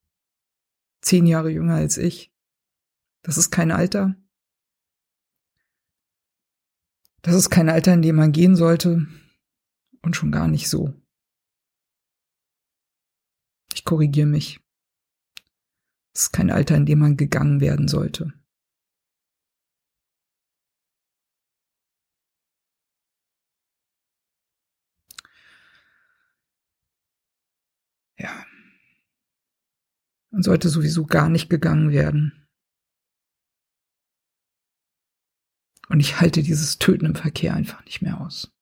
zehn 1.00 1.26
Jahre 1.26 1.50
jünger 1.50 1.74
als 1.74 1.98
ich. 1.98 2.32
Das 3.22 3.38
ist 3.38 3.50
kein 3.50 3.72
Alter. 3.72 4.14
Das 7.22 7.34
ist 7.34 7.50
kein 7.50 7.68
Alter, 7.68 7.94
in 7.94 8.02
dem 8.02 8.16
man 8.16 8.32
gehen 8.32 8.54
sollte. 8.54 9.06
Und 10.02 10.14
schon 10.14 10.30
gar 10.30 10.46
nicht 10.46 10.68
so. 10.68 10.92
Ich 13.72 13.84
korrigiere 13.84 14.26
mich. 14.26 14.60
Das 16.12 16.24
ist 16.24 16.32
kein 16.32 16.50
Alter, 16.50 16.76
in 16.76 16.86
dem 16.86 16.98
man 16.98 17.16
gegangen 17.16 17.60
werden 17.60 17.88
sollte. 17.88 18.32
Man 30.34 30.42
sollte 30.42 30.68
sowieso 30.68 31.06
gar 31.06 31.28
nicht 31.28 31.48
gegangen 31.48 31.92
werden. 31.92 32.48
Und 35.88 36.00
ich 36.00 36.20
halte 36.20 36.42
dieses 36.42 36.80
Töten 36.80 37.06
im 37.06 37.14
Verkehr 37.14 37.54
einfach 37.54 37.84
nicht 37.84 38.02
mehr 38.02 38.20
aus. 38.20 38.52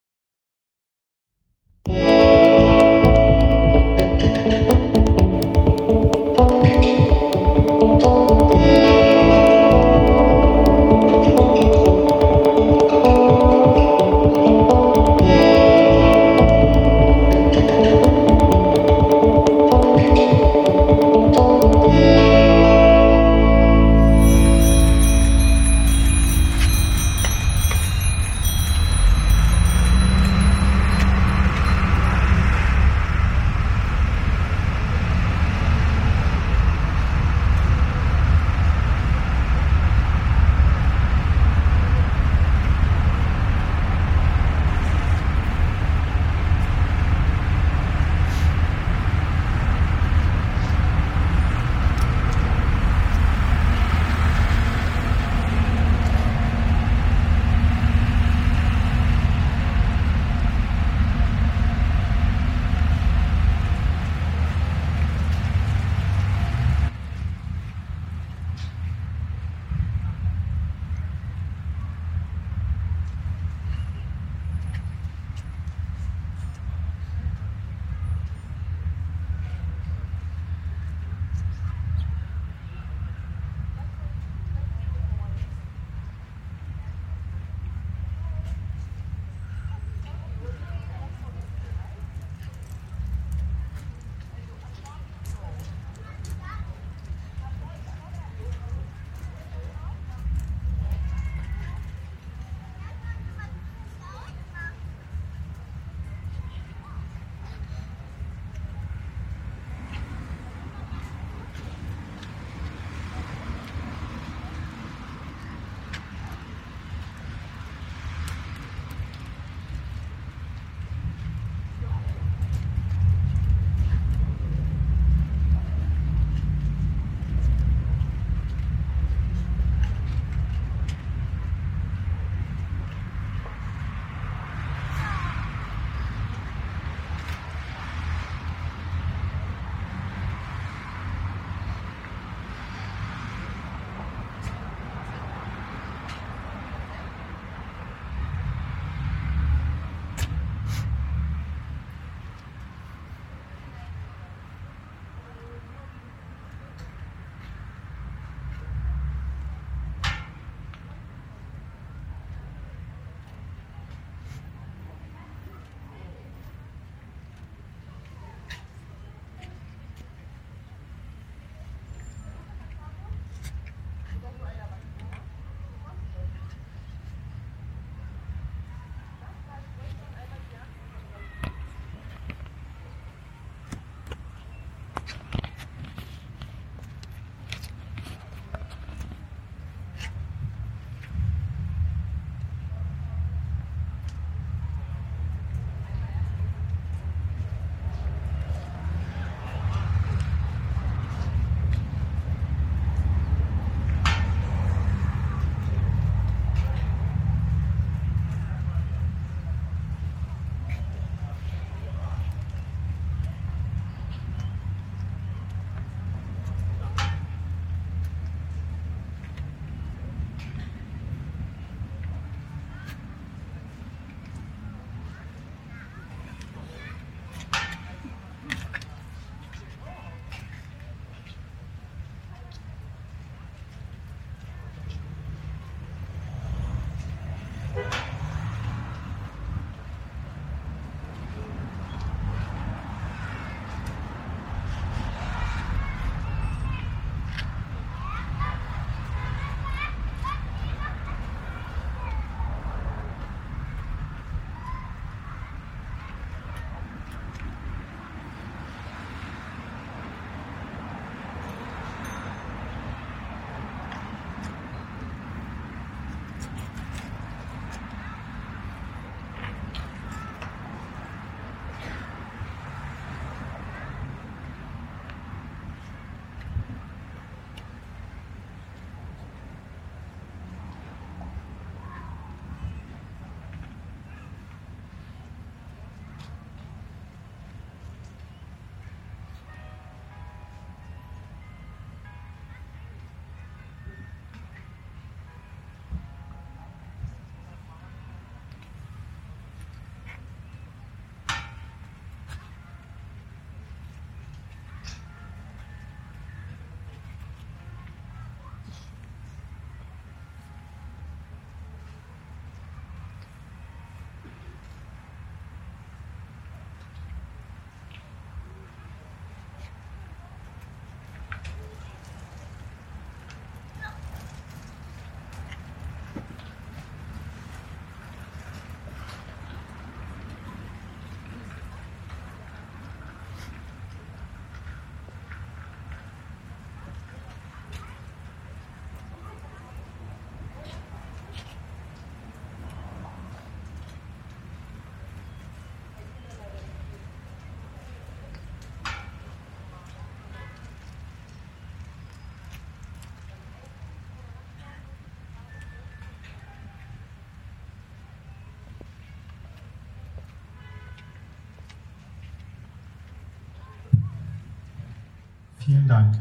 Vielen 365.65 365.87
Dank. 365.87 366.15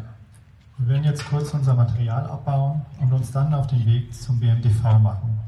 Wir 0.78 0.88
werden 0.88 1.04
jetzt 1.04 1.28
kurz 1.28 1.52
unser 1.52 1.74
Material 1.74 2.24
abbauen 2.26 2.82
und 3.00 3.12
uns 3.12 3.32
dann 3.32 3.52
auf 3.54 3.66
den 3.66 3.84
Weg 3.86 4.14
zum 4.14 4.38
BMDV 4.38 4.98
machen. 5.00 5.40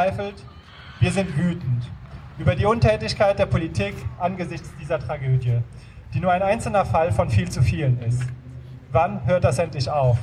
Verzweifelt, 0.00 0.42
wir 1.00 1.12
sind 1.12 1.36
wütend 1.36 1.90
über 2.38 2.54
die 2.54 2.64
Untätigkeit 2.64 3.38
der 3.38 3.46
Politik 3.46 3.94
angesichts 4.18 4.70
dieser 4.80 4.98
Tragödie, 4.98 5.58
die 6.14 6.20
nur 6.20 6.32
ein 6.32 6.42
einzelner 6.42 6.86
Fall 6.86 7.12
von 7.12 7.28
viel 7.28 7.50
zu 7.50 7.62
vielen 7.62 8.00
ist. 8.00 8.22
Wann 8.92 9.26
hört 9.26 9.44
das 9.44 9.58
endlich 9.58 9.90
auf? 9.90 10.16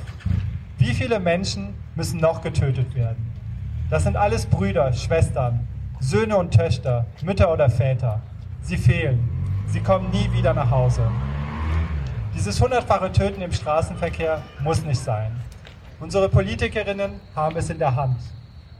Wie 0.78 0.92
viele 0.94 1.20
Menschen 1.20 1.74
müssen 1.94 2.18
noch 2.18 2.42
getötet 2.42 2.94
werden? 2.96 3.32
Das 3.88 4.02
sind 4.02 4.16
alles 4.16 4.46
Brüder, 4.46 4.92
Schwestern, 4.92 5.66
Söhne 6.00 6.36
und 6.36 6.52
Töchter, 6.52 7.06
Mütter 7.22 7.52
oder 7.52 7.70
Väter. 7.70 8.20
Sie 8.60 8.76
fehlen. 8.76 9.28
Sie 9.68 9.80
kommen 9.80 10.10
nie 10.10 10.28
wieder 10.32 10.54
nach 10.54 10.70
Hause. 10.70 11.08
Dieses 12.34 12.60
hundertfache 12.60 13.12
Töten 13.12 13.42
im 13.42 13.52
Straßenverkehr 13.52 14.42
muss 14.60 14.84
nicht 14.84 15.00
sein. 15.00 15.30
Unsere 16.00 16.28
Politikerinnen 16.28 17.20
haben 17.34 17.56
es 17.56 17.70
in 17.70 17.78
der 17.78 17.94
Hand. 17.94 18.18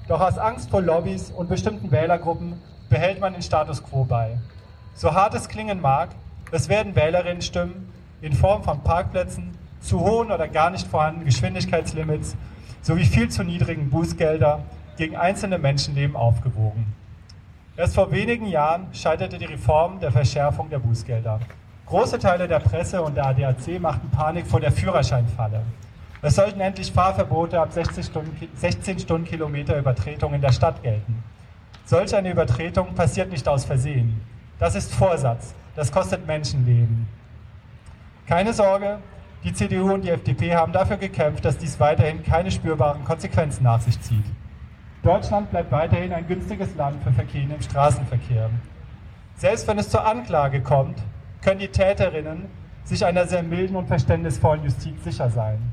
Doch 0.09 0.23
aus 0.23 0.39
Angst 0.39 0.71
vor 0.71 0.81
Lobbys 0.81 1.31
und 1.31 1.51
bestimmten 1.51 1.91
Wählergruppen 1.91 2.55
behält 2.89 3.21
man 3.21 3.35
den 3.35 3.43
Status 3.43 3.83
quo 3.83 4.05
bei. 4.05 4.39
So 4.95 5.13
hart 5.13 5.35
es 5.35 5.49
klingen 5.49 5.83
mag, 5.83 6.09
es 6.51 6.71
werden 6.71 6.97
Wählerinnenstimmen 6.97 7.93
in 8.23 8.33
Form 8.33 8.63
von 8.63 8.83
Parkplätzen, 8.83 9.57
zu 9.81 10.01
hohen 10.01 10.33
oder 10.33 10.49
gar 10.49 10.71
nicht 10.71 10.89
vorhandenen 10.89 11.27
Geschwindigkeitslimits 11.27 12.37
sowie 12.81 13.05
viel 13.05 13.29
zu 13.29 13.45
niedrigen 13.45 13.91
Bußgelder 13.91 14.61
gegen 14.97 15.15
einzelne 15.15 15.59
Menschenleben 15.59 16.17
aufgewogen. 16.17 16.87
Erst 17.77 17.95
vor 17.95 18.11
wenigen 18.11 18.47
Jahren 18.47 18.87
scheiterte 18.93 19.37
die 19.37 19.45
Reform 19.45 20.01
der 20.01 20.11
Verschärfung 20.11 20.71
der 20.71 20.79
Bußgelder. 20.79 21.39
Große 21.85 22.19
Teile 22.19 22.49
der 22.49 22.61
Presse 22.61 23.03
und 23.03 23.15
der 23.15 23.27
ADAC 23.27 23.79
machten 23.79 24.11
Panik 24.11 24.47
vor 24.47 24.59
der 24.59 24.73
Führerscheinfalle. 24.73 25.61
Es 26.21 26.35
sollten 26.35 26.61
endlich 26.61 26.91
Fahrverbote 26.91 27.61
ab 27.61 27.73
16 27.73 28.03
Stunden, 28.03 28.49
16 28.55 28.99
Stundenkilometer 28.99 29.79
Übertretung 29.79 30.35
in 30.35 30.41
der 30.41 30.53
Stadt 30.53 30.83
gelten. 30.83 31.23
Solch 31.85 32.15
eine 32.15 32.33
Übertretung 32.33 32.95
passiert 32.95 33.31
nicht 33.31 33.47
aus 33.47 33.65
Versehen. 33.65 34.21
Das 34.59 34.75
ist 34.75 34.93
Vorsatz. 34.93 35.55
Das 35.77 35.93
kostet 35.93 36.27
Menschenleben. 36.27 37.07
Keine 38.27 38.53
Sorge, 38.53 38.99
die 39.45 39.53
CDU 39.53 39.95
und 39.95 40.03
die 40.03 40.11
FDP 40.11 40.57
haben 40.57 40.73
dafür 40.73 40.97
gekämpft, 40.97 41.45
dass 41.45 41.57
dies 41.57 41.79
weiterhin 41.79 42.25
keine 42.25 42.51
spürbaren 42.51 43.05
Konsequenzen 43.05 43.63
nach 43.63 43.81
sich 43.81 44.01
zieht. 44.01 44.25
Deutschland 45.05 45.51
bleibt 45.51 45.71
weiterhin 45.71 46.13
ein 46.13 46.27
günstiges 46.27 46.75
Land 46.75 47.01
für 47.05 47.13
Verkehren 47.13 47.53
im 47.53 47.63
Straßenverkehr. 47.63 48.51
Selbst 49.37 49.69
wenn 49.69 49.79
es 49.79 49.89
zur 49.89 50.05
Anklage 50.05 50.61
kommt, 50.61 50.99
können 51.43 51.61
die 51.61 51.69
Täterinnen 51.69 52.47
sich 52.83 53.07
einer 53.07 53.27
sehr 53.27 53.45
milden 53.45 53.77
und 53.77 53.87
verständnisvollen 53.87 54.65
Justiz 54.65 55.05
sicher 55.05 55.31
sein. 55.31 55.73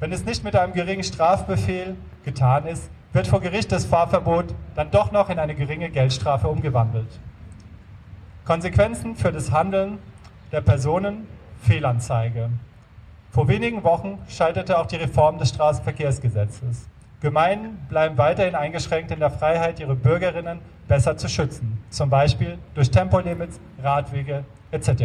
Wenn 0.00 0.12
es 0.12 0.24
nicht 0.24 0.44
mit 0.44 0.56
einem 0.56 0.72
geringen 0.72 1.04
Strafbefehl 1.04 1.96
getan 2.24 2.66
ist, 2.66 2.90
wird 3.12 3.26
vor 3.26 3.40
Gericht 3.40 3.70
das 3.70 3.84
Fahrverbot 3.86 4.46
dann 4.74 4.90
doch 4.90 5.12
noch 5.12 5.30
in 5.30 5.38
eine 5.38 5.54
geringe 5.54 5.88
Geldstrafe 5.90 6.48
umgewandelt. 6.48 7.20
Konsequenzen 8.44 9.14
für 9.14 9.32
das 9.32 9.52
Handeln 9.52 9.98
der 10.52 10.60
Personen 10.60 11.26
Fehlanzeige. 11.62 12.50
Vor 13.30 13.48
wenigen 13.48 13.82
Wochen 13.84 14.18
scheiterte 14.28 14.78
auch 14.78 14.86
die 14.86 14.96
Reform 14.96 15.38
des 15.38 15.48
Straßenverkehrsgesetzes. 15.50 16.88
Gemeinden 17.20 17.78
bleiben 17.88 18.18
weiterhin 18.18 18.54
eingeschränkt 18.54 19.10
in 19.10 19.20
der 19.20 19.30
Freiheit, 19.30 19.80
ihre 19.80 19.94
Bürgerinnen 19.94 20.58
besser 20.88 21.16
zu 21.16 21.28
schützen, 21.28 21.82
zum 21.88 22.10
Beispiel 22.10 22.58
durch 22.74 22.90
Tempolimits, 22.90 23.58
Radwege 23.82 24.44
etc. 24.70 25.04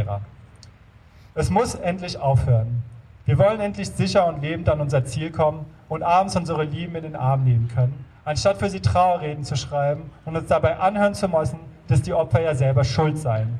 Es 1.33 1.49
muss 1.49 1.75
endlich 1.75 2.17
aufhören. 2.17 2.83
Wir 3.29 3.37
wollen 3.37 3.59
endlich 3.59 3.91
sicher 3.91 4.25
und 4.25 4.41
lebend 4.41 4.67
an 4.69 4.81
unser 4.81 5.05
Ziel 5.05 5.29
kommen 5.29 5.67
und 5.87 6.01
abends 6.01 6.35
unsere 6.35 6.63
Lieben 6.63 6.95
in 6.95 7.03
den 7.03 7.15
Arm 7.15 7.43
nehmen 7.43 7.67
können, 7.67 8.03
anstatt 8.25 8.57
für 8.57 8.71
sie 8.71 8.79
Trauerreden 8.79 9.43
zu 9.43 9.55
schreiben 9.55 10.09
und 10.25 10.35
uns 10.35 10.47
dabei 10.47 10.79
anhören 10.79 11.13
zu 11.13 11.29
müssen, 11.29 11.59
dass 11.87 12.01
die 12.01 12.11
Opfer 12.11 12.41
ja 12.41 12.55
selber 12.55 12.83
schuld 12.83 13.19
seien. 13.19 13.59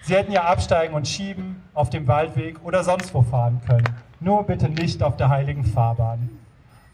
Sie 0.00 0.14
hätten 0.14 0.32
ja 0.32 0.44
absteigen 0.44 0.94
und 0.94 1.06
schieben, 1.06 1.62
auf 1.74 1.90
dem 1.90 2.08
Waldweg 2.08 2.64
oder 2.64 2.82
sonst 2.82 3.12
wo 3.12 3.20
fahren 3.20 3.60
können. 3.68 3.94
Nur 4.20 4.44
bitte 4.44 4.70
nicht 4.70 5.02
auf 5.02 5.18
der 5.18 5.28
heiligen 5.28 5.64
Fahrbahn. 5.64 6.30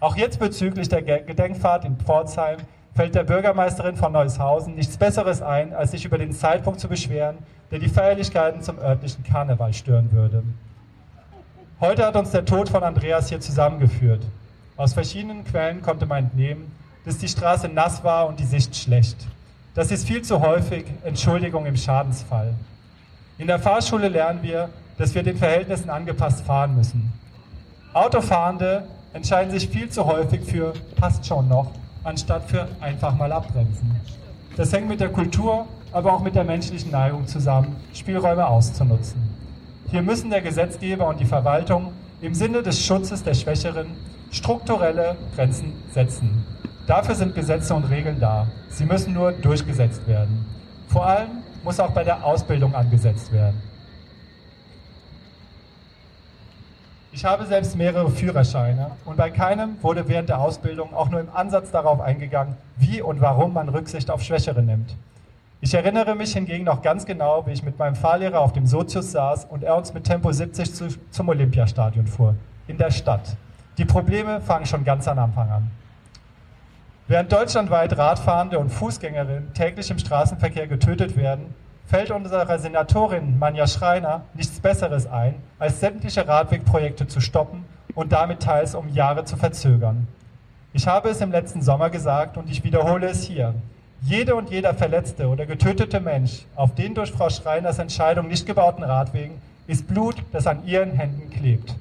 Auch 0.00 0.16
jetzt 0.16 0.40
bezüglich 0.40 0.88
der 0.88 1.02
Gedenkfahrt 1.02 1.84
in 1.84 1.96
Pforzheim 1.96 2.56
fällt 2.96 3.14
der 3.14 3.22
Bürgermeisterin 3.22 3.94
von 3.94 4.10
Neushausen 4.10 4.74
nichts 4.74 4.96
Besseres 4.96 5.42
ein, 5.42 5.72
als 5.72 5.92
sich 5.92 6.04
über 6.04 6.18
den 6.18 6.32
Zeitpunkt 6.32 6.80
zu 6.80 6.88
beschweren, 6.88 7.38
der 7.70 7.78
die 7.78 7.88
Feierlichkeiten 7.88 8.62
zum 8.62 8.80
örtlichen 8.80 9.22
Karneval 9.22 9.72
stören 9.72 10.10
würde. 10.10 10.42
Heute 11.78 12.06
hat 12.06 12.16
uns 12.16 12.30
der 12.30 12.46
Tod 12.46 12.70
von 12.70 12.82
Andreas 12.82 13.28
hier 13.28 13.38
zusammengeführt. 13.38 14.22
Aus 14.78 14.94
verschiedenen 14.94 15.44
Quellen 15.44 15.82
konnte 15.82 16.06
man 16.06 16.24
entnehmen, 16.24 16.72
dass 17.04 17.18
die 17.18 17.28
Straße 17.28 17.68
nass 17.68 18.02
war 18.02 18.28
und 18.28 18.40
die 18.40 18.46
Sicht 18.46 18.74
schlecht. 18.74 19.18
Das 19.74 19.90
ist 19.90 20.06
viel 20.06 20.22
zu 20.22 20.40
häufig 20.40 20.86
Entschuldigung 21.04 21.66
im 21.66 21.76
Schadensfall. 21.76 22.54
In 23.36 23.46
der 23.46 23.58
Fahrschule 23.58 24.08
lernen 24.08 24.42
wir, 24.42 24.70
dass 24.96 25.14
wir 25.14 25.22
den 25.22 25.36
Verhältnissen 25.36 25.90
angepasst 25.90 26.46
fahren 26.46 26.74
müssen. 26.74 27.12
Autofahrende 27.92 28.84
entscheiden 29.12 29.52
sich 29.52 29.68
viel 29.68 29.90
zu 29.90 30.06
häufig 30.06 30.44
für 30.44 30.72
passt 30.98 31.26
schon 31.26 31.46
noch, 31.46 31.72
anstatt 32.04 32.48
für 32.48 32.68
einfach 32.80 33.14
mal 33.14 33.30
abbremsen. 33.32 34.00
Das 34.56 34.72
hängt 34.72 34.88
mit 34.88 35.00
der 35.00 35.10
Kultur, 35.10 35.66
aber 35.92 36.14
auch 36.14 36.22
mit 36.22 36.36
der 36.36 36.44
menschlichen 36.44 36.90
Neigung 36.90 37.26
zusammen, 37.26 37.76
Spielräume 37.92 38.46
auszunutzen. 38.46 39.35
Hier 39.88 40.02
müssen 40.02 40.30
der 40.30 40.42
Gesetzgeber 40.42 41.06
und 41.06 41.20
die 41.20 41.24
Verwaltung 41.24 41.92
im 42.20 42.34
Sinne 42.34 42.60
des 42.62 42.84
Schutzes 42.84 43.22
der 43.22 43.34
Schwächeren 43.34 43.86
strukturelle 44.32 45.16
Grenzen 45.36 45.72
setzen. 45.92 46.44
Dafür 46.88 47.14
sind 47.14 47.36
Gesetze 47.36 47.72
und 47.72 47.84
Regeln 47.84 48.18
da. 48.18 48.48
Sie 48.68 48.84
müssen 48.84 49.14
nur 49.14 49.30
durchgesetzt 49.30 50.06
werden. 50.08 50.44
Vor 50.88 51.06
allem 51.06 51.30
muss 51.62 51.78
auch 51.78 51.92
bei 51.92 52.02
der 52.02 52.24
Ausbildung 52.24 52.74
angesetzt 52.74 53.32
werden. 53.32 53.62
Ich 57.12 57.24
habe 57.24 57.46
selbst 57.46 57.76
mehrere 57.76 58.10
Führerscheine 58.10 58.90
und 59.04 59.16
bei 59.16 59.30
keinem 59.30 59.76
wurde 59.82 60.08
während 60.08 60.28
der 60.28 60.40
Ausbildung 60.40 60.94
auch 60.94 61.10
nur 61.10 61.20
im 61.20 61.30
Ansatz 61.32 61.70
darauf 61.70 62.00
eingegangen, 62.00 62.56
wie 62.76 63.00
und 63.00 63.20
warum 63.20 63.54
man 63.54 63.68
Rücksicht 63.68 64.10
auf 64.10 64.22
Schwächere 64.22 64.62
nimmt. 64.62 64.96
Ich 65.66 65.74
erinnere 65.74 66.14
mich 66.14 66.32
hingegen 66.32 66.62
noch 66.62 66.80
ganz 66.80 67.04
genau, 67.06 67.44
wie 67.44 67.50
ich 67.50 67.64
mit 67.64 67.76
meinem 67.76 67.96
Fahrlehrer 67.96 68.38
auf 68.38 68.52
dem 68.52 68.68
Sozius 68.68 69.10
saß 69.10 69.46
und 69.46 69.64
er 69.64 69.74
uns 69.74 69.92
mit 69.92 70.04
Tempo 70.04 70.30
70 70.30 70.72
zu, 70.72 70.86
zum 71.10 71.28
Olympiastadion 71.28 72.06
fuhr, 72.06 72.36
in 72.68 72.78
der 72.78 72.92
Stadt. 72.92 73.36
Die 73.76 73.84
Probleme 73.84 74.40
fangen 74.40 74.64
schon 74.64 74.84
ganz 74.84 75.08
am 75.08 75.18
Anfang 75.18 75.50
an. 75.50 75.70
Während 77.08 77.32
deutschlandweit 77.32 77.98
Radfahrende 77.98 78.60
und 78.60 78.70
Fußgängerinnen 78.70 79.54
täglich 79.54 79.90
im 79.90 79.98
Straßenverkehr 79.98 80.68
getötet 80.68 81.16
werden, 81.16 81.52
fällt 81.84 82.12
unserer 82.12 82.60
Senatorin 82.60 83.36
Manja 83.36 83.66
Schreiner 83.66 84.20
nichts 84.34 84.60
Besseres 84.60 85.08
ein, 85.08 85.34
als 85.58 85.80
sämtliche 85.80 86.28
Radwegprojekte 86.28 87.08
zu 87.08 87.18
stoppen 87.18 87.64
und 87.96 88.12
damit 88.12 88.38
teils 88.38 88.76
um 88.76 88.88
Jahre 88.90 89.24
zu 89.24 89.36
verzögern. 89.36 90.06
Ich 90.72 90.86
habe 90.86 91.08
es 91.08 91.20
im 91.20 91.32
letzten 91.32 91.60
Sommer 91.60 91.90
gesagt 91.90 92.36
und 92.36 92.48
ich 92.48 92.62
wiederhole 92.62 93.08
es 93.08 93.24
hier. 93.24 93.52
Jede 94.02 94.34
und 94.36 94.50
jeder 94.50 94.74
verletzte 94.74 95.26
oder 95.26 95.46
getötete 95.46 96.00
Mensch 96.00 96.44
auf 96.54 96.74
den 96.74 96.94
durch 96.94 97.10
Frau 97.10 97.30
Schreiners 97.30 97.78
Entscheidung 97.78 98.28
nicht 98.28 98.46
gebauten 98.46 98.84
Radwegen 98.84 99.40
ist 99.66 99.88
Blut, 99.88 100.16
das 100.32 100.46
an 100.46 100.64
ihren 100.66 100.92
Händen 100.92 101.30
klebt. 101.30 101.74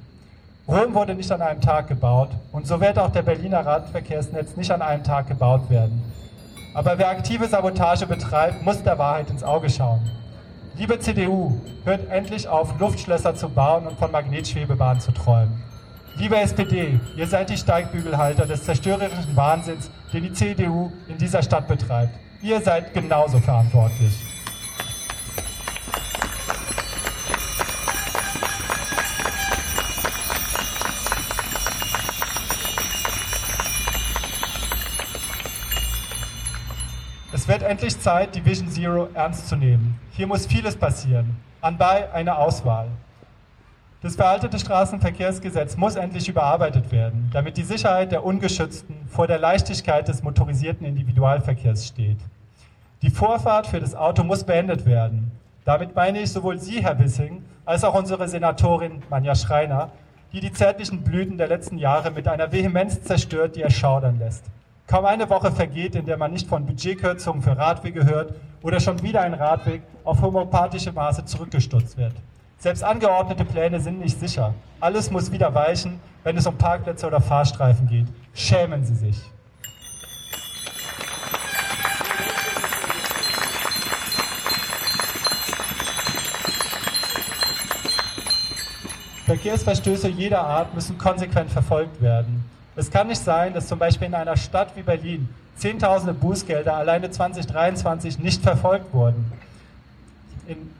Rom 0.67 0.95
wurde 0.95 1.13
nicht 1.13 1.32
an 1.32 1.41
einem 1.41 1.62
Tag 1.62 1.88
gebaut 1.88 2.30
und 2.51 2.65
so 2.65 2.82
wird 2.82 2.97
auch 2.97 3.12
der 3.12 3.21
Berliner 3.21 3.65
Radverkehrsnetz 3.65 4.56
nicht 4.56 4.71
an 4.71 4.82
einem 4.82 5.04
Tag 5.04 5.28
gebaut 5.28 5.69
werden. 5.69 6.01
Aber 6.73 6.97
wer 6.97 7.10
aktive 7.10 7.47
Sabotage 7.47 8.08
betreibt, 8.08 8.63
muss 8.63 8.82
der 8.82 8.97
Wahrheit 8.97 9.30
ins 9.30 9.43
Auge 9.43 9.69
schauen. 9.69 10.01
Liebe 10.78 10.99
CDU, 10.99 11.62
hört 11.84 12.10
endlich 12.10 12.47
auf, 12.47 12.80
Luftschlösser 12.80 13.36
zu 13.36 13.49
bauen 13.49 13.88
und 13.88 13.99
von 13.99 14.12
Magnetschwebebahnen 14.12 14.99
zu 14.99 15.12
träumen. 15.12 15.63
Liebe 16.17 16.38
SPD, 16.38 16.97
ihr 17.17 17.28
seid 17.28 17.49
die 17.49 17.58
Steigbügelhalter 17.58 18.45
des 18.45 18.63
zerstörerischen 18.63 19.36
Wahnsinns, 19.36 19.91
den 20.13 20.23
die 20.23 20.32
CDU 20.32 20.89
in 21.10 21.17
dieser 21.17 21.43
Stadt 21.43 21.67
betreibt. 21.67 22.17
Ihr 22.41 22.62
seid 22.62 22.93
genauso 22.93 23.38
verantwortlich. 23.39 24.13
Es 37.34 37.45
wird 37.45 37.62
endlich 37.63 37.99
Zeit, 37.99 38.34
die 38.36 38.45
Vision 38.45 38.69
Zero 38.69 39.10
ernst 39.13 39.49
zu 39.49 39.58
nehmen. 39.58 39.99
Hier 40.12 40.28
muss 40.28 40.45
vieles 40.45 40.78
passieren. 40.78 41.36
Anbei 41.60 42.10
eine 42.13 42.38
Auswahl. 42.38 42.88
Das 44.05 44.17
veraltete 44.17 44.59
Straßenverkehrsgesetz 44.59 45.77
muss 45.77 45.95
endlich 45.95 46.29
überarbeitet 46.29 46.91
werden, 46.91 47.27
damit 47.33 47.57
die 47.57 47.63
Sicherheit 47.63 48.11
der 48.11 48.23
Ungeschützten 48.23 48.95
vor 49.07 49.25
der 49.25 49.39
Leichtigkeit 49.39 50.07
des 50.07 50.21
motorisierten 50.21 50.85
Individualverkehrs 50.85 51.87
steht. 51.87 52.19
Die 53.01 53.09
Vorfahrt 53.09 53.65
für 53.65 53.79
das 53.79 53.95
Auto 53.95 54.23
muss 54.23 54.43
beendet 54.43 54.85
werden. 54.85 55.31
Damit 55.63 55.95
meine 55.95 56.19
ich 56.19 56.31
sowohl 56.31 56.59
Sie, 56.59 56.83
Herr 56.83 56.99
Wissing, 56.99 57.43
als 57.65 57.83
auch 57.83 57.95
unsere 57.95 58.27
Senatorin 58.27 59.01
Manja 59.09 59.33
Schreiner, 59.33 59.89
die 60.31 60.39
die 60.39 60.53
zärtlichen 60.53 61.01
Blüten 61.01 61.39
der 61.39 61.47
letzten 61.47 61.79
Jahre 61.79 62.11
mit 62.11 62.27
einer 62.27 62.51
Vehemenz 62.51 63.01
zerstört, 63.01 63.55
die 63.55 63.63
erschaudern 63.63 64.19
lässt. 64.19 64.43
Kaum 64.85 65.05
eine 65.05 65.27
Woche 65.31 65.51
vergeht, 65.51 65.95
in 65.95 66.05
der 66.05 66.17
man 66.17 66.31
nicht 66.31 66.47
von 66.47 66.67
Budgetkürzungen 66.67 67.41
für 67.41 67.57
Radwege 67.57 68.05
hört 68.05 68.35
oder 68.61 68.79
schon 68.79 69.01
wieder 69.01 69.21
ein 69.21 69.33
Radweg 69.33 69.81
auf 70.03 70.21
homöopathische 70.21 70.91
Maße 70.91 71.25
zurückgestutzt 71.25 71.97
wird. 71.97 72.13
Selbst 72.65 72.84
angeordnete 72.84 73.45
Pläne 73.45 73.80
sind 73.80 73.99
nicht 73.99 74.19
sicher. 74.19 74.56
Alles 74.80 75.12
muss 75.12 75.32
wieder 75.32 75.54
weichen, 75.54 75.99
wenn 76.23 76.36
es 76.36 76.47
um 76.47 76.58
Parkplätze 76.58 77.06
oder 77.06 77.21
Fahrstreifen 77.21 77.88
geht. 77.88 78.08
Schämen 78.34 78.84
Sie 78.84 78.95
sich. 78.95 79.21
Verkehrsverstöße 89.28 90.08
jeder 90.08 90.41
Art 90.41 90.73
müssen 90.73 90.97
konsequent 90.97 91.51
verfolgt 91.51 92.01
werden. 92.01 92.45
Es 92.75 92.89
kann 92.89 93.10
nicht 93.10 93.21
sein, 93.21 93.54
dass 93.54 93.67
zum 93.67 93.78
Beispiel 93.78 94.08
in 94.08 94.15
einer 94.15 94.38
Stadt 94.38 94.75
wie 94.75 94.82
Berlin 94.82 95.30
Zehntausende 95.56 96.13
Bußgelder 96.13 96.75
alleine 96.75 97.12
2023 97.12 98.17
nicht 98.17 98.41
verfolgt 98.41 98.91
wurden. 98.91 99.24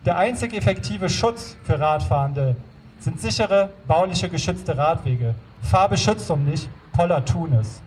Der 0.06 0.17
einzig 0.17 0.54
effektive 0.54 1.10
Schutz 1.10 1.56
für 1.63 1.80
Radfahrende 1.80 2.56
sind 2.99 3.19
sichere, 3.19 3.69
bauliche, 3.88 4.30
geschützte 4.30 4.78
Radwege. 4.78 5.36
Um 6.30 6.45
nicht, 6.45 6.69
Poller 6.93 7.25
tun 7.25 7.54
es. 7.54 7.82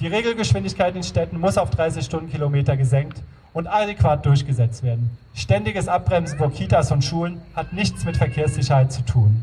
Die 0.00 0.06
Regelgeschwindigkeit 0.06 0.94
in 0.94 1.02
Städten 1.02 1.40
muss 1.40 1.58
auf 1.58 1.70
30 1.70 2.04
Stundenkilometer 2.04 2.76
gesenkt 2.76 3.22
und 3.52 3.66
adäquat 3.66 4.24
durchgesetzt 4.26 4.82
werden. 4.82 5.10
Ständiges 5.34 5.88
Abbremsen 5.88 6.38
vor 6.38 6.52
Kitas 6.52 6.92
und 6.92 7.04
Schulen 7.04 7.40
hat 7.54 7.72
nichts 7.72 8.04
mit 8.04 8.16
Verkehrssicherheit 8.16 8.92
zu 8.92 9.02
tun. 9.02 9.42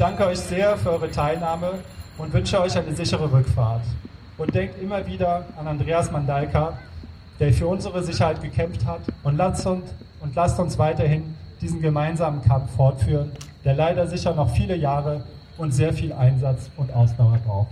Danke 0.00 0.26
euch 0.26 0.38
sehr 0.38 0.78
für 0.78 0.92
eure 0.92 1.10
Teilnahme 1.10 1.72
und 2.16 2.32
wünsche 2.32 2.58
euch 2.58 2.76
eine 2.76 2.94
sichere 2.96 3.30
Rückfahrt. 3.30 3.82
Und 4.38 4.54
denkt 4.54 4.80
immer 4.82 5.06
wieder 5.06 5.44
an 5.58 5.66
Andreas 5.66 6.10
Mandalka, 6.10 6.78
der 7.38 7.52
für 7.52 7.66
unsere 7.66 8.02
Sicherheit 8.02 8.40
gekämpft 8.40 8.86
hat. 8.86 9.00
Und 9.22 9.36
lasst 9.36 9.66
uns, 9.66 9.84
und 10.20 10.34
lasst 10.34 10.58
uns 10.58 10.78
weiterhin 10.78 11.34
diesen 11.60 11.82
gemeinsamen 11.82 12.40
Kampf 12.40 12.74
fortführen, 12.74 13.30
der 13.62 13.74
leider 13.74 14.06
sicher 14.06 14.34
noch 14.34 14.48
viele 14.54 14.74
Jahre 14.74 15.22
und 15.58 15.72
sehr 15.72 15.92
viel 15.92 16.14
Einsatz 16.14 16.70
und 16.78 16.90
Ausdauer 16.94 17.38
braucht. 17.44 17.68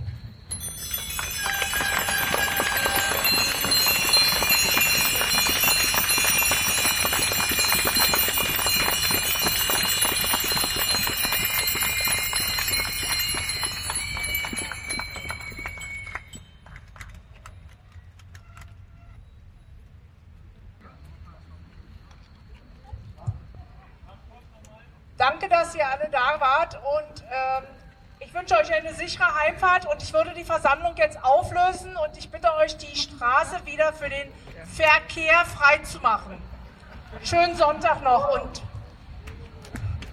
Und 29.91 30.03
ich 30.03 30.13
würde 30.13 30.31
die 30.33 30.43
Versammlung 30.43 30.95
jetzt 30.95 31.23
auflösen 31.23 31.95
und 31.97 32.17
ich 32.17 32.29
bitte 32.29 32.53
euch, 32.55 32.77
die 32.77 32.95
Straße 32.95 33.65
wieder 33.65 33.91
für 33.93 34.09
den 34.09 34.31
Verkehr 34.73 35.45
freizumachen. 35.45 36.41
Schönen 37.23 37.55
Sonntag 37.55 38.03
noch 38.03 38.39
und 38.39 38.61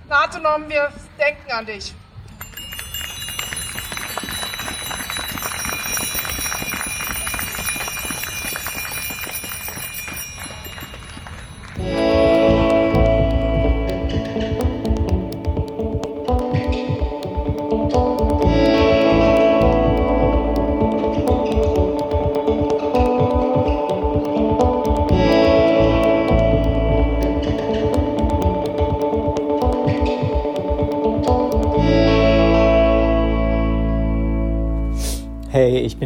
Natenom, 0.08 0.68
wir 0.68 0.92
denken 1.18 1.50
an 1.52 1.66
dich. 1.66 1.94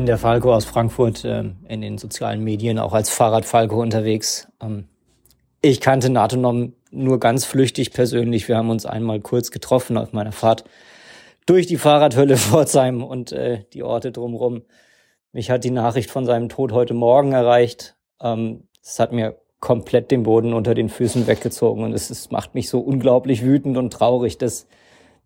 Bin 0.00 0.06
der 0.06 0.16
Falco 0.16 0.54
aus 0.54 0.64
Frankfurt, 0.64 1.26
äh, 1.26 1.44
in 1.68 1.82
den 1.82 1.98
sozialen 1.98 2.42
Medien 2.42 2.78
auch 2.78 2.94
als 2.94 3.10
Fahrrad-Falco 3.10 3.82
unterwegs. 3.82 4.48
Ähm, 4.58 4.88
ich 5.60 5.82
kannte 5.82 6.08
Natonom 6.08 6.72
nur 6.90 7.20
ganz 7.20 7.44
flüchtig 7.44 7.92
persönlich. 7.92 8.48
Wir 8.48 8.56
haben 8.56 8.70
uns 8.70 8.86
einmal 8.86 9.20
kurz 9.20 9.50
getroffen 9.50 9.98
auf 9.98 10.14
meiner 10.14 10.32
Fahrt 10.32 10.64
durch 11.44 11.66
die 11.66 11.76
Fahrradhölle 11.76 12.36
Pforzheim 12.38 13.04
und 13.04 13.32
äh, 13.32 13.64
die 13.74 13.82
Orte 13.82 14.10
drumherum. 14.10 14.62
Mich 15.32 15.50
hat 15.50 15.64
die 15.64 15.70
Nachricht 15.70 16.10
von 16.10 16.24
seinem 16.24 16.48
Tod 16.48 16.72
heute 16.72 16.94
Morgen 16.94 17.32
erreicht. 17.32 17.94
Ähm, 18.22 18.68
hat 18.96 19.12
mir 19.12 19.36
komplett 19.60 20.10
den 20.10 20.22
Boden 20.22 20.54
unter 20.54 20.72
den 20.72 20.88
Füßen 20.88 21.26
weggezogen 21.26 21.84
und 21.84 21.92
es, 21.92 22.08
es 22.08 22.30
macht 22.30 22.54
mich 22.54 22.70
so 22.70 22.80
unglaublich 22.80 23.44
wütend 23.44 23.76
und 23.76 23.92
traurig, 23.92 24.38
dass, 24.38 24.66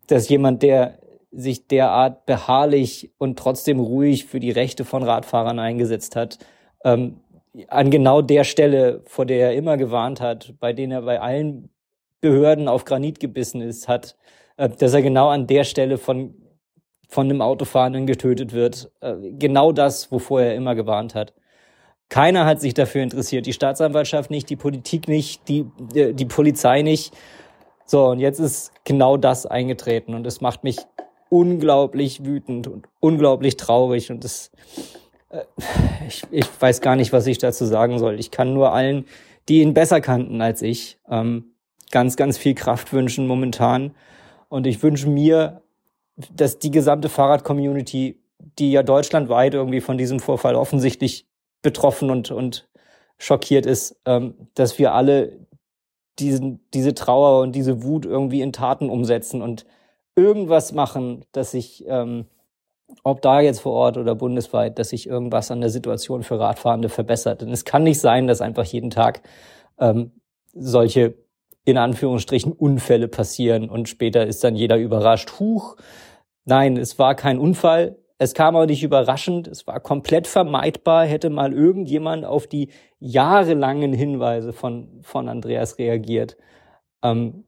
dass 0.07 0.27
jemand, 0.27 0.63
der 0.63 0.97
sich 1.35 1.67
derart 1.67 2.25
beharrlich 2.25 3.11
und 3.17 3.37
trotzdem 3.37 3.79
ruhig 3.79 4.25
für 4.25 4.39
die 4.39 4.51
Rechte 4.51 4.85
von 4.85 5.03
Radfahrern 5.03 5.59
eingesetzt 5.59 6.15
hat, 6.15 6.39
ähm, 6.83 7.19
an 7.67 7.89
genau 7.89 8.21
der 8.21 8.43
Stelle, 8.43 9.01
vor 9.05 9.25
der 9.25 9.47
er 9.47 9.55
immer 9.55 9.77
gewarnt 9.77 10.21
hat, 10.21 10.55
bei 10.59 10.73
denen 10.73 10.91
er 10.91 11.01
bei 11.03 11.21
allen 11.21 11.69
Behörden 12.21 12.67
auf 12.67 12.85
Granit 12.85 13.19
gebissen 13.19 13.61
ist, 13.61 13.87
hat, 13.87 14.15
äh, 14.57 14.69
dass 14.69 14.93
er 14.93 15.01
genau 15.01 15.29
an 15.29 15.47
der 15.47 15.63
Stelle 15.63 15.97
von, 15.97 16.35
von 17.07 17.29
einem 17.29 17.41
Autofahrenden 17.41 18.07
getötet 18.07 18.53
wird. 18.53 18.91
Äh, 19.01 19.15
genau 19.37 19.71
das, 19.71 20.11
wovor 20.11 20.41
er 20.41 20.55
immer 20.55 20.75
gewarnt 20.75 21.15
hat. 21.15 21.33
Keiner 22.09 22.45
hat 22.45 22.61
sich 22.61 22.73
dafür 22.73 23.01
interessiert. 23.03 23.45
Die 23.45 23.53
Staatsanwaltschaft 23.53 24.29
nicht, 24.29 24.49
die 24.49 24.55
Politik 24.55 25.07
nicht, 25.07 25.47
die, 25.47 25.65
äh, 25.93 26.13
die 26.13 26.25
Polizei 26.25 26.81
nicht. 26.81 27.13
So, 27.85 28.07
und 28.07 28.19
jetzt 28.19 28.39
ist 28.39 28.71
genau 28.83 29.17
das 29.17 29.45
eingetreten 29.45 30.15
und 30.15 30.25
es 30.25 30.41
macht 30.41 30.63
mich 30.63 30.77
unglaublich 31.35 32.23
wütend 32.23 32.67
und 32.67 32.87
unglaublich 33.01 33.57
traurig 33.57 34.09
und 34.09 34.23
das, 34.23 34.51
äh, 35.29 35.41
ich, 36.07 36.23
ich 36.31 36.47
weiß 36.59 36.79
gar 36.79 36.95
nicht, 36.95 37.11
was 37.11 37.27
ich 37.27 37.37
dazu 37.37 37.65
sagen 37.65 37.99
soll. 37.99 38.19
Ich 38.19 38.31
kann 38.31 38.53
nur 38.53 38.71
allen, 38.71 39.05
die 39.49 39.61
ihn 39.61 39.73
besser 39.73 39.99
kannten 39.99 40.41
als 40.41 40.61
ich, 40.61 40.97
ähm, 41.09 41.51
ganz, 41.91 42.15
ganz 42.15 42.37
viel 42.37 42.55
Kraft 42.55 42.93
wünschen 42.93 43.27
momentan. 43.27 43.93
Und 44.47 44.65
ich 44.65 44.81
wünsche 44.81 45.09
mir, 45.09 45.61
dass 46.33 46.57
die 46.57 46.71
gesamte 46.71 47.09
Fahrrad-Community, 47.09 48.17
die 48.57 48.71
ja 48.71 48.81
deutschlandweit 48.81 49.53
irgendwie 49.53 49.81
von 49.81 49.97
diesem 49.97 50.21
Vorfall 50.21 50.55
offensichtlich 50.55 51.27
betroffen 51.61 52.09
und, 52.09 52.31
und 52.31 52.69
schockiert 53.17 53.65
ist, 53.65 53.99
ähm, 54.05 54.35
dass 54.53 54.79
wir 54.79 54.93
alle 54.93 55.45
diesen, 56.17 56.61
diese 56.73 56.93
Trauer 56.93 57.41
und 57.41 57.53
diese 57.53 57.83
Wut 57.83 58.05
irgendwie 58.05 58.41
in 58.41 58.53
Taten 58.53 58.89
umsetzen 58.89 59.41
und 59.41 59.65
irgendwas 60.15 60.71
machen, 60.71 61.25
dass 61.31 61.51
sich, 61.51 61.85
ähm, 61.87 62.25
ob 63.03 63.21
da 63.21 63.41
jetzt 63.41 63.61
vor 63.61 63.73
Ort 63.73 63.97
oder 63.97 64.15
bundesweit, 64.15 64.79
dass 64.79 64.89
sich 64.89 65.07
irgendwas 65.07 65.51
an 65.51 65.61
der 65.61 65.69
Situation 65.69 66.23
für 66.23 66.39
Radfahrende 66.39 66.89
verbessert. 66.89 67.41
Denn 67.41 67.51
es 67.51 67.65
kann 67.65 67.83
nicht 67.83 67.99
sein, 67.99 68.27
dass 68.27 68.41
einfach 68.41 68.65
jeden 68.65 68.89
Tag 68.89 69.21
ähm, 69.79 70.11
solche 70.53 71.15
in 71.65 71.77
Anführungsstrichen 71.77 72.53
Unfälle 72.53 73.07
passieren 73.07 73.69
und 73.69 73.89
später 73.89 74.25
ist 74.25 74.43
dann 74.43 74.55
jeder 74.55 74.77
überrascht. 74.77 75.39
Huch, 75.39 75.77
nein, 76.45 76.77
es 76.77 76.99
war 76.99 77.15
kein 77.15 77.39
Unfall. 77.39 77.97
Es 78.17 78.33
kam 78.33 78.55
auch 78.55 78.65
nicht 78.65 78.83
überraschend, 78.83 79.47
es 79.47 79.67
war 79.67 79.81
komplett 79.81 80.25
vermeidbar, 80.27 81.05
hätte 81.05 81.29
mal 81.29 81.51
irgendjemand 81.51 82.23
auf 82.23 82.47
die 82.47 82.69
jahrelangen 82.99 83.91
Hinweise 83.91 84.53
von, 84.53 85.01
von 85.01 85.27
Andreas 85.27 85.77
reagiert. 85.79 86.37
Ähm, 87.03 87.43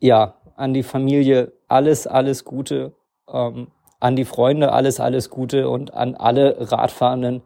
ja, 0.00 0.40
an 0.56 0.74
die 0.74 0.82
Familie 0.82 1.52
alles, 1.68 2.06
alles 2.06 2.44
Gute. 2.44 2.92
Ähm, 3.32 3.68
an 4.00 4.16
die 4.16 4.24
Freunde 4.24 4.72
alles, 4.72 4.98
alles 4.98 5.30
Gute 5.30 5.68
und 5.68 5.94
an 5.94 6.16
alle 6.16 6.72
Radfahrenden. 6.72 7.42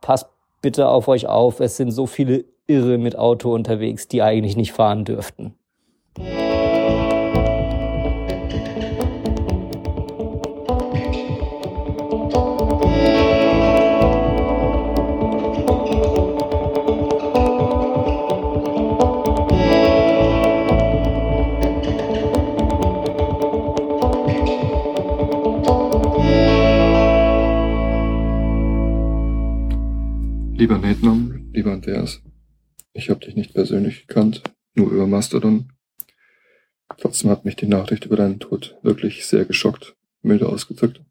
Passt 0.00 0.28
bitte 0.62 0.88
auf 0.88 1.06
euch 1.08 1.26
auf. 1.26 1.60
Es 1.60 1.76
sind 1.76 1.90
so 1.90 2.06
viele 2.06 2.44
Irre 2.66 2.98
mit 2.98 3.16
Auto 3.16 3.52
unterwegs, 3.52 4.08
die 4.08 4.22
eigentlich 4.22 4.56
nicht 4.56 4.72
fahren 4.72 5.04
dürften. 5.04 5.54
Lieber 30.66 30.78
Netnam, 30.78 31.48
lieber 31.52 31.70
Andreas, 31.70 32.22
ich 32.92 33.08
habe 33.08 33.20
dich 33.20 33.36
nicht 33.36 33.54
persönlich 33.54 34.08
gekannt, 34.08 34.42
nur 34.74 34.90
über 34.90 35.06
Mastodon. 35.06 35.72
Trotzdem 36.98 37.30
hat 37.30 37.44
mich 37.44 37.54
die 37.54 37.68
Nachricht 37.68 38.04
über 38.04 38.16
deinen 38.16 38.40
Tod 38.40 38.76
wirklich 38.82 39.26
sehr 39.26 39.44
geschockt, 39.44 39.94
milde 40.22 40.48
ausgedrückt. 40.48 41.04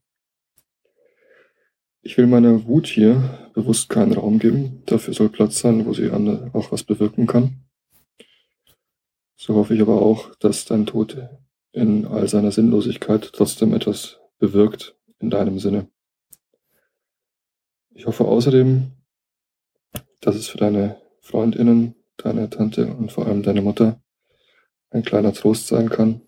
Ich 2.01 2.17
will 2.17 2.27
meiner 2.27 2.65
Wut 2.65 2.85
hier 2.85 3.49
bewusst 3.53 3.87
keinen 3.87 4.11
Raum 4.11 4.39
geben, 4.39 4.83
dafür 4.87 5.13
soll 5.13 5.29
Platz 5.29 5.59
sein, 5.59 5.85
wo 5.85 5.93
sie 5.93 6.11
auch 6.11 6.73
was 6.73 6.83
bewirken 6.83 7.25
kann. 7.25 7.63
So 9.37 9.55
hoffe 9.55 9.73
ich 9.73 9.79
aber 9.79 10.01
auch, 10.01 10.35
dass 10.35 10.65
dein 10.65 10.85
Tod 10.85 11.29
in 11.71 12.05
all 12.05 12.27
seiner 12.27 12.51
Sinnlosigkeit 12.51 13.31
trotzdem 13.31 13.73
etwas 13.73 14.19
bewirkt 14.37 14.97
in 15.19 15.29
deinem 15.29 15.59
Sinne. 15.59 15.87
Ich 17.91 18.05
hoffe 18.05 18.25
außerdem, 18.25 18.91
dass 20.25 20.35
es 20.35 20.47
für 20.47 20.57
deine 20.57 20.99
Freundinnen, 21.21 21.93
deine 22.17 22.49
Tante 22.49 22.87
und 22.87 23.11
vor 23.11 23.27
allem 23.27 23.43
deine 23.43 23.61
Mutter 23.61 24.01
ein 24.89 25.03
kleiner 25.03 25.33
Trost 25.33 25.67
sein 25.67 25.89
kann, 25.89 26.21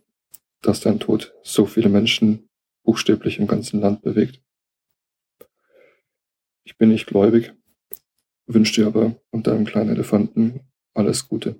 dass 0.61 0.81
dein 0.81 0.99
Tod 0.99 1.33
so 1.41 1.65
viele 1.65 1.89
Menschen 1.89 2.47
buchstäblich 2.83 3.39
im 3.39 3.47
ganzen 3.47 3.81
Land 3.81 4.03
bewegt. 4.03 4.39
Ich 6.63 6.77
bin 6.77 6.89
nicht 6.89 7.07
gläubig, 7.07 7.53
wünsche 8.45 8.81
dir 8.81 8.87
aber 8.87 9.19
und 9.31 9.47
deinem 9.47 9.65
kleinen 9.65 9.89
Elefanten 9.89 10.59
alles 10.93 11.27
Gute. 11.27 11.59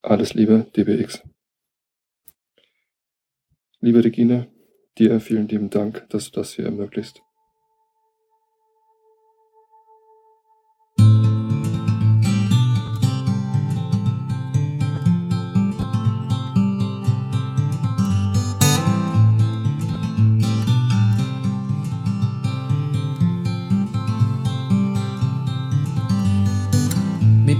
Alles 0.00 0.32
Liebe, 0.32 0.70
DBX. 0.74 1.22
Liebe 3.80 4.02
Regine, 4.02 4.50
dir 4.96 5.20
vielen 5.20 5.48
lieben 5.48 5.68
Dank, 5.68 6.08
dass 6.08 6.30
du 6.30 6.40
das 6.40 6.54
hier 6.54 6.64
ermöglicht. 6.64 7.22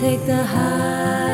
take 0.00 0.26
the 0.26 0.42
highs 0.42 1.33